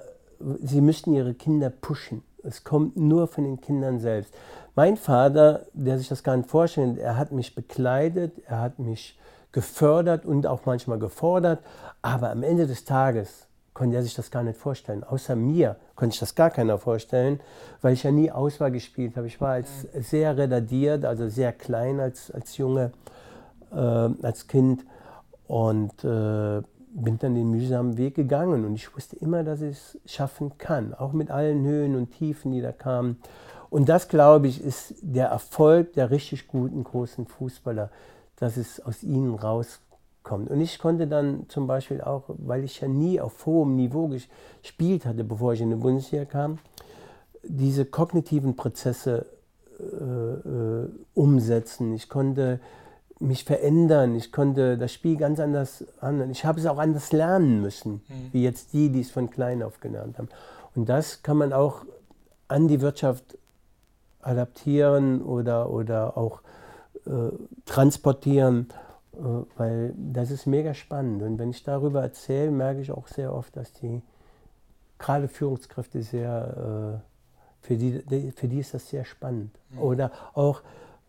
sie 0.61 0.81
müssten 0.81 1.13
ihre 1.13 1.33
Kinder 1.33 1.69
pushen. 1.69 2.23
Es 2.43 2.63
kommt 2.63 2.97
nur 2.97 3.27
von 3.27 3.43
den 3.43 3.61
Kindern 3.61 3.99
selbst. 3.99 4.33
Mein 4.75 4.97
Vater, 4.97 5.65
der 5.73 5.97
sich 5.97 6.07
das 6.07 6.23
gar 6.23 6.37
nicht 6.37 6.49
vorstellt, 6.49 6.97
er 6.97 7.17
hat 7.17 7.31
mich 7.31 7.53
bekleidet, 7.53 8.31
er 8.47 8.61
hat 8.61 8.79
mich 8.79 9.19
gefördert 9.51 10.25
und 10.25 10.47
auch 10.47 10.65
manchmal 10.65 10.99
gefordert, 10.99 11.59
aber 12.01 12.29
am 12.29 12.43
Ende 12.43 12.65
des 12.65 12.85
Tages 12.85 13.48
konnte 13.79 13.95
er 13.95 14.03
sich 14.03 14.13
das 14.13 14.29
gar 14.29 14.43
nicht 14.43 14.59
vorstellen. 14.59 15.05
Außer 15.05 15.37
mir 15.37 15.77
konnte 15.95 16.13
ich 16.13 16.19
das 16.19 16.35
gar 16.35 16.49
keiner 16.49 16.77
vorstellen, 16.77 17.39
weil 17.81 17.93
ich 17.93 18.03
ja 18.03 18.11
nie 18.11 18.29
Auswahl 18.29 18.71
gespielt 18.71 19.15
habe. 19.15 19.27
Ich 19.27 19.39
war 19.39 19.51
als 19.51 19.83
sehr 19.93 20.35
retardiert, 20.35 21.05
also 21.05 21.29
sehr 21.29 21.53
klein 21.53 22.01
als, 22.01 22.29
als 22.29 22.57
Junge, 22.57 22.91
äh, 23.71 23.77
als 23.77 24.47
Kind 24.47 24.83
und 25.47 25.93
äh, 26.03 26.61
bin 26.91 27.19
dann 27.19 27.35
den 27.35 27.51
mühsamen 27.51 27.95
Weg 27.97 28.15
gegangen. 28.15 28.65
Und 28.65 28.75
ich 28.75 28.93
wusste 28.93 29.15
immer, 29.15 29.45
dass 29.45 29.61
ich 29.61 29.77
es 29.77 29.97
schaffen 30.03 30.57
kann, 30.57 30.93
auch 30.93 31.13
mit 31.13 31.31
allen 31.31 31.63
Höhen 31.63 31.95
und 31.95 32.11
Tiefen, 32.11 32.51
die 32.51 32.59
da 32.59 32.73
kamen. 32.73 33.15
Und 33.69 33.87
das, 33.87 34.09
glaube 34.09 34.49
ich, 34.49 34.61
ist 34.61 34.95
der 34.99 35.27
Erfolg 35.27 35.93
der 35.93 36.11
richtig 36.11 36.49
guten 36.49 36.83
großen 36.83 37.27
Fußballer, 37.27 37.91
dass 38.35 38.57
es 38.57 38.81
aus 38.85 39.03
ihnen 39.03 39.35
rauskommt 39.35 39.88
kommt. 40.29 40.51
Und 40.51 40.61
ich 40.61 40.77
konnte 40.77 41.07
dann 41.07 41.49
zum 41.49 41.65
Beispiel 41.65 42.01
auch, 42.01 42.23
weil 42.27 42.63
ich 42.63 42.81
ja 42.81 42.87
nie 42.87 43.19
auf 43.19 43.47
hohem 43.47 43.75
Niveau 43.75 44.07
gespielt 44.07 45.07
hatte, 45.07 45.23
bevor 45.23 45.53
ich 45.53 45.61
in 45.61 45.71
die 45.71 45.75
Bundesliga 45.75 46.25
kam, 46.25 46.59
diese 47.43 47.83
kognitiven 47.83 48.55
Prozesse 48.55 49.25
äh, 49.79 50.03
äh, 50.03 50.89
umsetzen. 51.15 51.95
Ich 51.95 52.09
konnte 52.09 52.59
mich 53.19 53.43
verändern, 53.43 54.15
ich 54.15 54.31
konnte 54.31 54.77
das 54.77 54.93
Spiel 54.93 55.17
ganz 55.17 55.39
anders 55.39 55.83
handeln. 55.99 56.29
Ich 56.29 56.45
habe 56.45 56.59
es 56.59 56.67
auch 56.67 56.77
anders 56.77 57.11
lernen 57.11 57.61
müssen, 57.61 57.93
mhm. 57.93 58.29
wie 58.31 58.43
jetzt 58.43 58.71
die, 58.73 58.89
die 58.89 59.01
es 59.01 59.09
von 59.09 59.31
klein 59.31 59.63
auf 59.63 59.79
gelernt 59.79 60.19
haben. 60.19 60.29
Und 60.75 60.89
das 60.89 61.23
kann 61.23 61.37
man 61.37 61.53
auch 61.53 61.85
an 62.47 62.67
die 62.67 62.81
Wirtschaft 62.81 63.37
adaptieren 64.21 65.23
oder, 65.23 65.71
oder 65.71 66.17
auch 66.17 66.41
äh, 67.07 67.31
transportieren. 67.65 68.67
Äh, 69.19 69.45
weil 69.57 69.93
das 69.97 70.31
ist 70.31 70.45
mega 70.45 70.73
spannend. 70.73 71.21
Und 71.21 71.37
wenn 71.37 71.49
ich 71.49 71.63
darüber 71.63 72.01
erzähle, 72.01 72.51
merke 72.51 72.81
ich 72.81 72.91
auch 72.91 73.07
sehr 73.07 73.33
oft, 73.33 73.55
dass 73.55 73.73
die 73.73 74.01
gerade 74.97 75.27
Führungskräfte 75.27 76.01
sehr, 76.01 77.01
äh, 77.01 77.65
für 77.65 77.75
die, 77.75 78.31
für 78.31 78.47
die 78.47 78.59
ist 78.59 78.73
das 78.73 78.87
sehr 78.89 79.05
spannend. 79.05 79.51
Mhm. 79.69 79.79
Oder 79.79 80.11
auch 80.33 80.61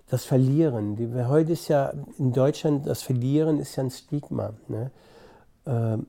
das 0.09 0.25
Verlieren. 0.25 0.97
Die, 0.97 1.09
heute 1.25 1.53
ist 1.53 1.69
ja 1.69 1.93
in 2.19 2.33
Deutschland, 2.33 2.87
das 2.87 3.03
Verlieren 3.03 3.61
ist 3.61 3.77
ja 3.77 3.85
ein 3.85 3.91
Stigma. 3.91 4.55
Ne? 4.67 4.91
Ähm, 5.67 6.07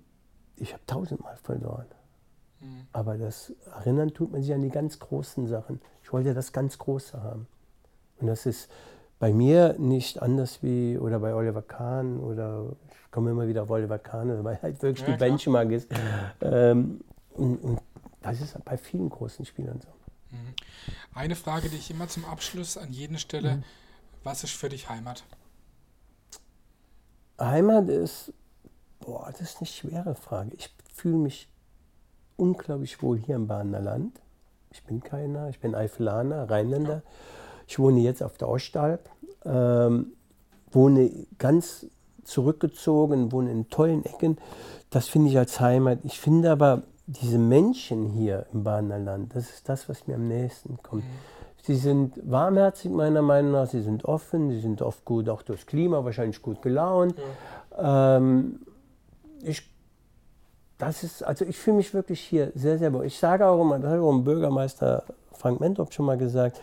ich 0.56 0.74
habe 0.74 0.84
tausendmal 0.88 1.38
verloren. 1.44 1.86
Mhm. 2.62 2.88
Aber 2.94 3.18
das 3.18 3.54
Erinnern 3.76 4.14
tut 4.14 4.32
man 4.32 4.42
sich 4.42 4.54
an 4.54 4.62
die 4.62 4.70
ganz 4.70 4.98
großen 4.98 5.48
Sachen. 5.48 5.82
Ich 6.04 6.12
wollte 6.12 6.34
das 6.34 6.52
ganz 6.52 6.80
Große 6.80 7.22
haben. 7.22 7.48
Und 8.20 8.28
das 8.28 8.46
ist 8.46 8.70
bei 9.22 9.32
mir 9.34 9.76
nicht 9.78 10.20
anders 10.20 10.64
wie 10.64 10.98
oder 10.98 11.20
bei 11.20 11.36
Oliver 11.36 11.62
Kahn 11.62 12.20
oder 12.20 12.76
ich 12.90 13.12
komme 13.12 13.30
immer 13.30 13.48
wieder 13.48 13.62
auf 13.62 13.70
Oliver 13.70 14.00
Kahn, 14.00 14.44
weil 14.44 14.60
halt 14.64 14.82
wirklich 14.82 15.08
ja, 15.08 15.14
die 15.14 15.20
Benchmark 15.20 15.70
ist. 15.70 15.88
Ähm, 16.42 17.02
und, 17.36 17.58
und, 17.58 17.80
das 18.24 18.42
ist 18.42 18.58
bei 18.66 18.78
vielen 18.78 19.10
großen 19.10 19.46
Spielern 19.46 19.80
so. 19.80 19.90
Mhm. 20.32 20.56
Eine 21.14 21.36
Frage, 21.36 21.70
die 21.70 21.76
ich 21.76 21.92
immer 21.92 22.08
zum 22.08 22.26
Abschluss 22.26 22.78
an 22.78 22.92
jeden 22.92 23.20
stelle: 23.20 23.58
mhm. 23.58 23.64
Was 24.24 24.44
ist 24.44 24.54
für 24.54 24.70
dich 24.70 24.90
Heimat? 24.90 25.24
Heimat 27.40 27.90
ist, 27.90 28.34
boah, 29.02 29.28
das 29.32 29.42
ist 29.42 29.58
eine 29.60 29.68
schwere 29.68 30.16
Frage. 30.16 30.52
Ich 30.56 30.74
fühle 30.96 31.18
mich 31.18 31.48
unglaublich 32.38 33.04
wohl 33.04 33.20
hier 33.20 33.36
im 33.36 33.46
Badener 33.46 33.82
Land. 33.82 34.20
Ich 34.72 34.84
bin 34.84 35.04
keiner, 35.04 35.50
ich 35.50 35.60
bin 35.60 35.76
Eifelaner, 35.76 36.50
Rheinländer. 36.50 37.04
Ja. 37.06 37.41
Ich 37.72 37.80
wohne 37.80 38.02
jetzt 38.02 38.22
auf 38.22 38.38
der 38.38 38.50
Ostalb, 38.50 39.10
ähm, 39.46 40.08
wohne 40.74 41.10
ganz 41.38 41.86
zurückgezogen, 42.26 43.32
wohne 43.32 43.50
in 43.50 43.70
tollen 43.70 44.04
Ecken. 44.04 44.38
Das 44.90 45.08
finde 45.08 45.30
ich 45.30 45.38
als 45.38 45.62
Heimat. 45.62 46.00
Ich 46.04 46.20
finde 46.20 46.52
aber 46.52 46.82
diese 47.06 47.38
Menschen 47.38 48.10
hier 48.10 48.46
im 48.52 48.66
Badener 48.66 49.00
Land, 49.00 49.38
das 49.38 49.50
ist 49.50 49.70
das, 49.70 49.88
was 49.88 50.06
mir 50.06 50.16
am 50.16 50.28
nächsten 50.28 50.84
kommt. 50.84 51.06
Mhm. 51.06 51.10
Sie 51.64 51.76
sind 51.76 52.20
warmherzig 52.30 52.92
meiner 52.92 53.22
Meinung 53.22 53.54
nach, 53.54 53.68
sie 53.68 53.82
sind 53.82 54.04
offen, 54.04 54.50
sie 54.50 54.60
sind 54.60 54.82
oft 54.82 55.06
gut, 55.06 55.30
auch 55.30 55.42
durchs 55.42 55.66
Klima, 55.66 56.04
wahrscheinlich 56.04 56.42
gut 56.42 56.62
gelaunt. 56.62 57.16
Ja. 57.78 58.18
Ähm, 58.18 58.66
ich, 59.44 59.64
das 60.78 61.04
ist, 61.04 61.24
also 61.24 61.46
ich 61.46 61.58
fühle 61.58 61.78
mich 61.78 61.94
wirklich 61.94 62.20
hier 62.20 62.52
sehr, 62.54 62.78
sehr 62.78 62.92
wohl. 62.92 63.06
Ich 63.06 63.18
sage 63.18 63.48
auch 63.48 63.62
immer, 63.62 63.80
das 63.80 63.92
hat 63.92 64.00
auch 64.02 64.20
Bürgermeister 64.20 65.06
Frank 65.32 65.62
Mentorp 65.62 65.94
schon 65.94 66.06
mal 66.06 66.18
gesagt, 66.18 66.60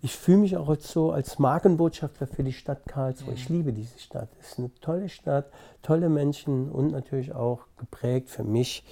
ich 0.00 0.16
fühle 0.16 0.38
mich 0.38 0.56
auch 0.56 0.74
so 0.78 1.10
als 1.10 1.38
Markenbotschafter 1.38 2.26
für 2.26 2.44
die 2.44 2.52
Stadt 2.52 2.86
Karlsruhe. 2.86 3.34
Ich 3.34 3.48
liebe 3.48 3.72
diese 3.72 3.98
Stadt. 3.98 4.28
Es 4.40 4.52
ist 4.52 4.58
eine 4.58 4.74
tolle 4.80 5.08
Stadt, 5.08 5.50
tolle 5.82 6.08
Menschen 6.08 6.70
und 6.70 6.92
natürlich 6.92 7.32
auch 7.32 7.66
geprägt 7.76 8.30
für 8.30 8.44
mich 8.44 8.84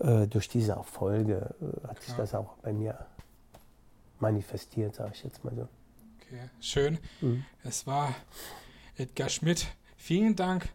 äh, 0.00 0.26
durch 0.26 0.48
diese 0.48 0.72
Erfolge 0.72 1.54
äh, 1.60 1.88
hat 1.88 2.02
sich 2.02 2.14
das 2.14 2.34
auch 2.34 2.56
bei 2.58 2.72
mir 2.72 3.06
manifestiert, 4.18 4.94
sage 4.94 5.12
ich 5.14 5.24
jetzt 5.24 5.44
mal 5.44 5.54
so. 5.54 5.68
Okay, 6.20 6.50
schön. 6.60 6.98
Mhm. 7.20 7.44
Es 7.62 7.86
war 7.86 8.14
Edgar 8.96 9.28
Schmidt. 9.28 9.66
Vielen 9.96 10.36
Dank, 10.36 10.68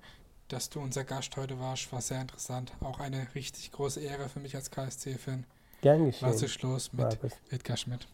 dass 0.47 0.69
du 0.69 0.79
unser 0.79 1.03
Gast 1.03 1.35
heute 1.37 1.59
warst. 1.59 1.91
War 1.91 2.01
sehr 2.01 2.21
interessant. 2.21 2.71
Auch 2.81 2.99
eine 2.99 3.27
richtig 3.35 3.71
große 3.71 3.99
Ehre 3.99 4.29
für 4.29 4.39
mich 4.39 4.55
als 4.55 4.71
KSC-Fan. 4.71 5.45
Gern 5.81 6.05
geschehen. 6.05 6.27
Was 6.27 6.41
ist 6.41 6.61
los 6.61 6.91
mit 6.93 7.17
Edgar 7.51 7.77
Schmidt? 7.77 8.07